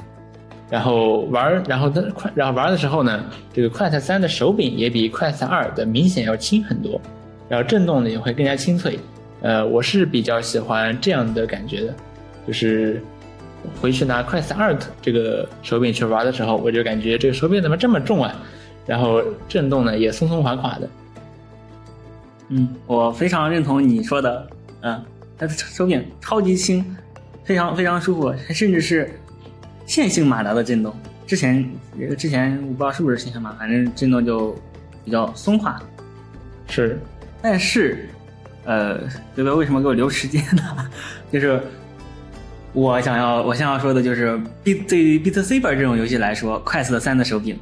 [0.73, 6.99] 然后玩，然后它快，然后玩的时候呢，这个 Quest 三的手柄也比 Quest 二的明显要轻很多，
[7.47, 8.99] 然后震动呢也会更加清脆。
[9.43, 11.95] 呃，我是比较喜欢这样的感觉的，
[12.47, 13.03] 就是
[13.83, 18.35] 回去拿 Quest 二这个手柄去玩的时候，我就感觉这个手柄怎么这么重啊？
[18.87, 20.89] 然后震动呢也松松垮垮的。
[22.49, 24.47] 嗯，我非常认同你说的，
[24.81, 25.05] 嗯，
[25.37, 26.83] 它的手柄超级轻，
[27.45, 29.19] 非常非常舒服，甚至是。
[29.87, 30.95] 线性马达的震动，
[31.27, 31.69] 之前
[32.17, 34.57] 之前我不知道是不是线性马，反正震动就
[35.05, 35.81] 比较松垮。
[36.69, 36.99] 是，
[37.43, 38.09] 但是，
[38.65, 39.01] 呃，
[39.37, 40.63] 这个为什么给我留时间呢？
[41.31, 41.61] 就是
[42.73, 47.59] 我想要我想要说的就是，B 对于 Beat Saber 这种游戏来说，快速的三的手柄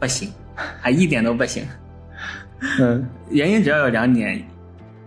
[0.00, 0.32] 不行，
[0.80, 1.64] 还一点都不行。
[2.80, 4.42] 嗯，原因主要有两点，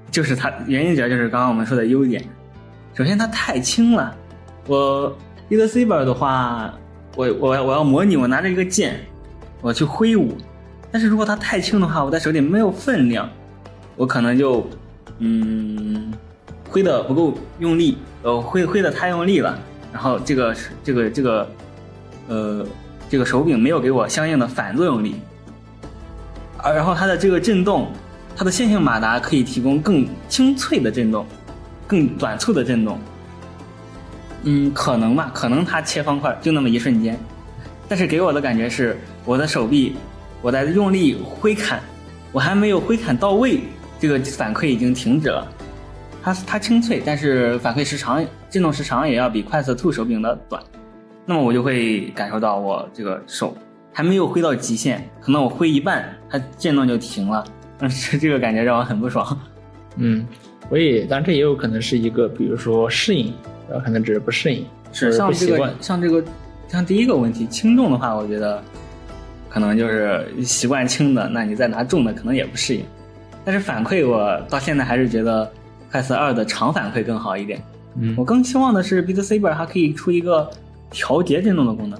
[0.09, 2.24] 就是它原因主要就是刚刚我们说的优点。
[2.93, 4.16] 首先它太轻了，
[4.68, 5.18] 我。
[5.52, 6.74] 一个 Saber 的话，
[7.14, 9.02] 我我我要模拟我拿着一个剑，
[9.60, 10.38] 我去挥舞。
[10.89, 13.30] 但是如果它太轻的话，我在手里没有分量，
[13.97, 14.66] 我可能就
[15.20, 16.14] 嗯
[16.70, 19.60] 挥的不够用力，呃挥挥的太用力了，
[19.91, 21.49] 然后这个这个这个
[22.30, 22.66] 呃
[23.10, 25.16] 这个手柄没有给我相应的反作用力，
[26.60, 27.91] 而然后它的这个震动，
[28.38, 31.26] 它的线性马达可以提供更清脆的震动，
[31.86, 32.97] 更短促的震动。
[34.44, 37.18] 嗯，可能吧，可能它切方块就那么一瞬间，
[37.88, 39.96] 但是给我的感觉是，我的手臂，
[40.42, 41.80] 我在用力挥砍，
[42.32, 43.60] 我还没有挥砍到位，
[44.00, 45.48] 这个反馈已经停止了，
[46.24, 50.62] 它它清脆，但是反馈时长、震动时长也要比 Quest Two 手柄的短。
[51.26, 53.56] 那么我就会感受到我这个手
[53.94, 57.46] 还没有挥到极限，可能我挥一半，它震动就停了。
[57.80, 57.89] 嗯，
[58.20, 59.39] 这个感觉让我很不爽。
[59.98, 60.26] 嗯，
[60.70, 63.34] 我也，当然这也有可能是一个，比如说适应，
[63.72, 66.24] 呃，可能只是不适应，是像这个像这个
[66.67, 68.61] 像第一个问题轻重的话，我觉得
[69.49, 72.84] 可能就是习惯轻的，那你再拿重的可能也不适应。
[73.43, 75.51] 但是反馈我到现在还是觉得
[75.91, 77.61] Quest 二的长反馈更好一点。
[77.99, 80.49] 嗯，我更希望的是 Beat Saber 还可以出一个
[80.91, 81.99] 调节震动的功能，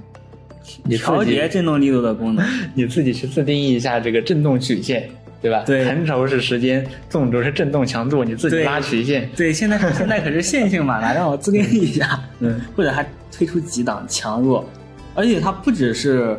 [0.90, 5.10] 调节震动力度的功能， 你自己去自定义一下这个震动曲线。
[5.42, 5.64] 对吧？
[5.66, 9.28] 对，横轴是时间，纵轴是振动强度，你自己拉曲线。
[9.36, 12.20] 对，现在 现在可是线性马达， 让我自定义一下。
[12.40, 14.64] 嗯，或者还推出几档强弱，
[15.16, 16.38] 而且它不只是，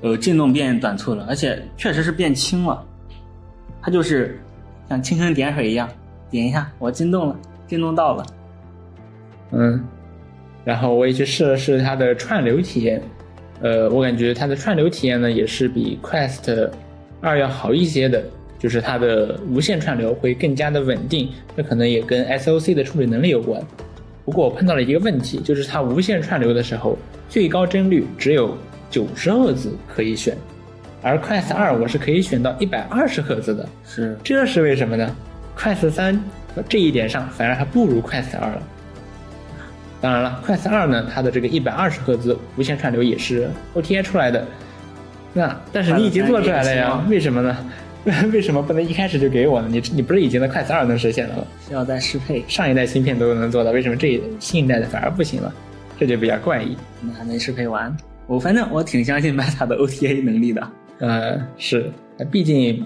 [0.00, 2.84] 呃，振动变短促了，而且确实是变轻了。
[3.82, 4.40] 它就是
[4.88, 5.88] 像蜻蜓点水一样，
[6.30, 7.36] 点一下我震动了，
[7.66, 8.26] 震动到了。
[9.52, 9.84] 嗯，
[10.64, 13.02] 然后我也去试了试它的串流体验，
[13.60, 16.70] 呃，我感觉它的串流体验呢，也是比 Quest
[17.20, 18.22] 二要好一些的。
[18.58, 23.60] 就是它的无线串流会更加的稳定，这可能也跟 SOC 的处理能力有关。
[24.24, 26.98] 不过我碰到了一个问题，就是它无线串流的时候，
[27.28, 28.56] 最高帧率只有
[28.90, 30.36] 九十赫兹可以选，
[31.02, 33.68] 而 Quest 二我是可以选到一百二十赫兹的。
[33.84, 35.14] 是，这是为什么呢
[35.56, 36.20] ？Quest 三
[36.68, 38.62] 这一点上反而还不如 Quest 二了。
[40.00, 44.44] 当然了，Quest 二呢，它的这个一百二十赫兹无线串流也是 OTA 出来的。
[45.32, 47.04] 那但是你已经做出来了呀？
[47.08, 47.56] 为什么呢？
[48.32, 49.68] 为什么不能一开始就给我呢？
[49.70, 51.44] 你你不是已经在快三二能实现了吗？
[51.66, 55.52] 需要再适配，上一代芯片都能做到，为什么这新一代的反而不行了？
[55.98, 56.76] 这就比较怪异。
[57.00, 57.94] 那还没适配完，
[58.26, 60.70] 我反正我挺相信 Meta 的 OTA 能力的。
[60.98, 61.90] 呃，是，
[62.30, 62.84] 毕竟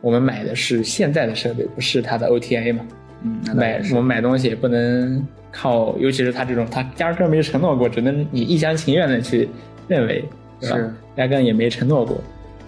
[0.00, 2.86] 我们买的是现在的设备，不是它的 OTA 嘛。
[3.24, 9.48] 嗯，买我们买东西也不能靠，尤其是他这种，他压根没承诺过，只能你一厢情愿的去
[9.88, 10.24] 认为，
[10.60, 12.20] 是，压根也没承诺过。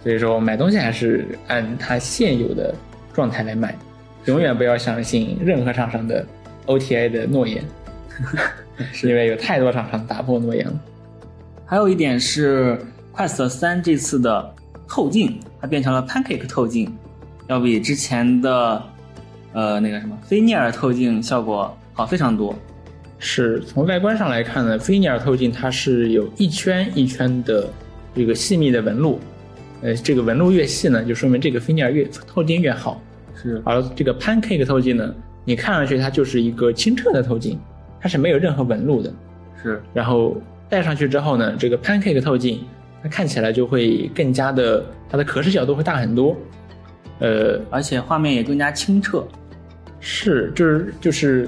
[0.04, 2.74] 所以说买东西还是按它现有的
[3.12, 3.74] 状态来买，
[4.26, 6.24] 永远不要相信任何厂商的
[6.66, 7.64] OTA 的诺言，
[8.92, 10.78] 是 因为有太多厂商打破诺言了。
[11.64, 12.78] 还有一点是
[13.16, 14.54] Quest 三这次的
[14.86, 16.92] 透镜，它变成了 Pancake 透镜，
[17.46, 18.82] 要比之前的
[19.54, 22.54] 呃那个什么菲涅尔透镜效果好非常多。
[23.18, 27.66] 是从外观上来看呢，菲涅尔透镜它是有一圈一圈的
[28.14, 29.18] 这个细密的纹路。
[29.84, 33.02] 呃，这个纹路越细呢，就说明这个菲涅尔越透镜越好。
[33.34, 35.14] 是，而这个 Pancake 透镜呢，
[35.44, 37.60] 你看上去它就是一个清澈的透镜，
[38.00, 39.12] 它是没有任何纹路的。
[39.62, 42.64] 是，然后戴上去之后呢，这个 Pancake 透镜
[43.02, 46.34] 它看起来就会更加的，它的可视角度会大很多。
[47.18, 49.22] 呃，而且画面也更加清澈。
[50.00, 51.46] 是，就是就是，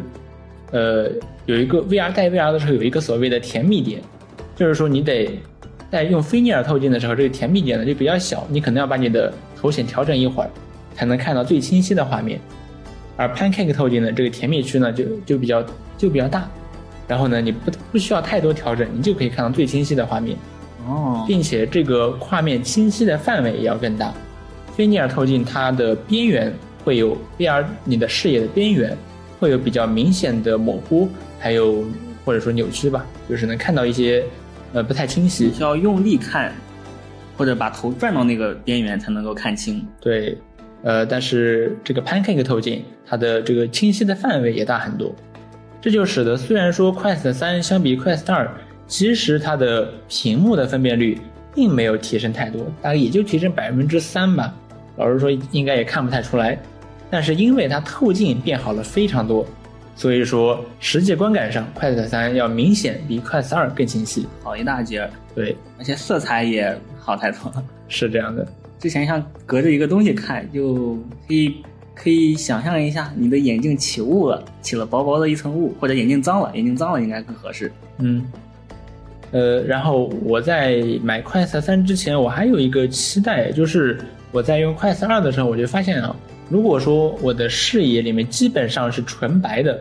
[0.72, 1.11] 呃，
[1.47, 4.03] 有一个 VR 带 VR 的时候有一个所谓的甜蜜点，
[4.55, 5.41] 就是说你得。
[5.91, 10.51] 在用菲涅尔透镜的时候，这个甜蜜点呢就比较小，你可能要把你的头显调整一会儿，
[10.95, 12.41] 才能看到最清晰的画面。
[13.16, 15.64] 而 Pancake 透镜呢，这个甜蜜区呢就就比较
[15.97, 16.49] 就比较大，
[17.07, 20.37] 然后呢你不不需要太多调整，你就可以看到最清晰的画面。
[20.87, 24.12] 哦，并且这个画面清晰的范围也要更大。
[24.76, 26.53] 菲涅尔透镜它的边缘
[26.84, 28.97] 会有 VR 你的视野的边缘
[29.41, 31.09] 会有比较明显的模糊，
[31.39, 31.84] 还有
[32.24, 34.24] 或者说扭曲吧，就是能看到一些。
[34.72, 36.52] 呃，不太清晰，需要用力看，
[37.36, 39.86] 或者把头转到那个边缘才能够看清。
[40.00, 40.36] 对，
[40.82, 45.14] 呃，但是这个 Pancake 透镜，它的这个清晰的范围也大很多，
[45.80, 48.50] 这就使得虽然说 Quest 三相比 Quest 二，
[48.86, 51.18] 其实它的屏幕的分辨率
[51.54, 54.54] 并没有提升太多，大概也就提升百分之三吧。
[54.96, 56.58] 老实说，应该也看不太出来。
[57.08, 59.46] 但是因为它透镜变好了非常多。
[59.97, 65.09] 所以说，实际观感上，Quest 三要明显比 Quest 二更清晰，好一大截。
[65.34, 67.64] 对，而且色彩也好太多了。
[67.88, 68.47] 是这样的，
[68.78, 71.57] 之前像隔着一个东西看，就可以
[71.94, 77.72] 可以想象一下，你的眼镜起雾了，起了薄薄的一层雾，或者眼镜脏了，眼镜脏了应该更合适。
[77.97, 78.22] 嗯，
[79.30, 83.99] 呃，然后我在买 Quest 三之前，我还有一个期待，就是
[84.30, 86.14] 我在用 Quest 二的时候，我就发现啊。
[86.49, 89.78] 如果说我的视野里面基本上是纯白的，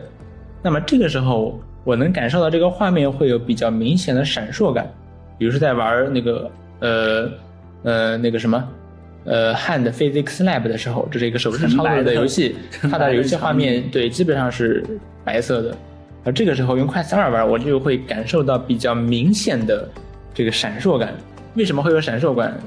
[0.62, 4.92] 那么这个时候我能感受到这个画面会有比较明显的闪烁感，
[5.38, 6.50] 比如说在玩那个
[6.80, 7.30] 呃
[7.84, 8.68] 呃那个什么
[9.24, 12.56] 呃 Hand Physics Lab 的时候，这是一个手势操作的游戏，
[12.90, 14.84] 它的游戏画面对基本上是
[15.24, 15.76] 白色的，
[16.24, 19.88] 而这个时候用 Quest 二玩，我就会感受到比较明显的
[20.34, 21.14] 这个闪烁感。
[21.54, 22.58] 为什么会有闪烁感？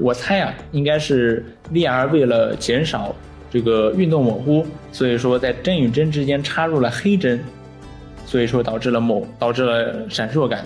[0.00, 3.12] 我猜啊，应该是 VR 为了减少。
[3.50, 7.40] 这个运动模糊，所以说在帧与帧之间插入了黑帧，
[8.26, 10.64] 所以说导致了模导致了闪烁感。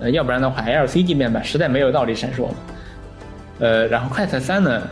[0.00, 2.48] 呃，要不然的话，LCD 面板实在没有道理闪烁。
[3.60, 4.82] 呃，然后快彩三呢，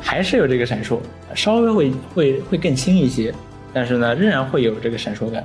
[0.00, 0.98] 还是有这个闪烁，
[1.34, 3.32] 稍微会会会更轻一些，
[3.72, 5.44] 但是呢，仍然会有这个闪烁感。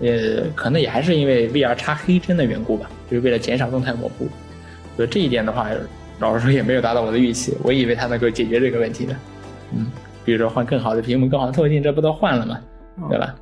[0.00, 4.28] 呃，可能也还是因为 VR 插黑帧的缘故吧，就是为了减少动态模糊。
[4.96, 5.68] 所以这一点的话，
[6.18, 9.14] 老实说也没有达到我的预期，我以为它能够解决这个问题的。
[9.72, 9.86] 嗯，
[10.24, 12.58] 比如说换更好的屏幕、更好的透镜，这不都换了吗？
[13.08, 13.34] 对吧？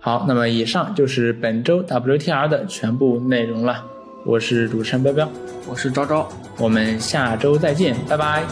[0.00, 3.84] 好，那么以上就是本周 WTR 的全部内容了。
[4.24, 5.28] 我是主持人彪彪，
[5.68, 8.42] 我是昭昭，我们下周再见，拜拜，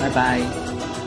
[0.00, 0.99] 拜拜。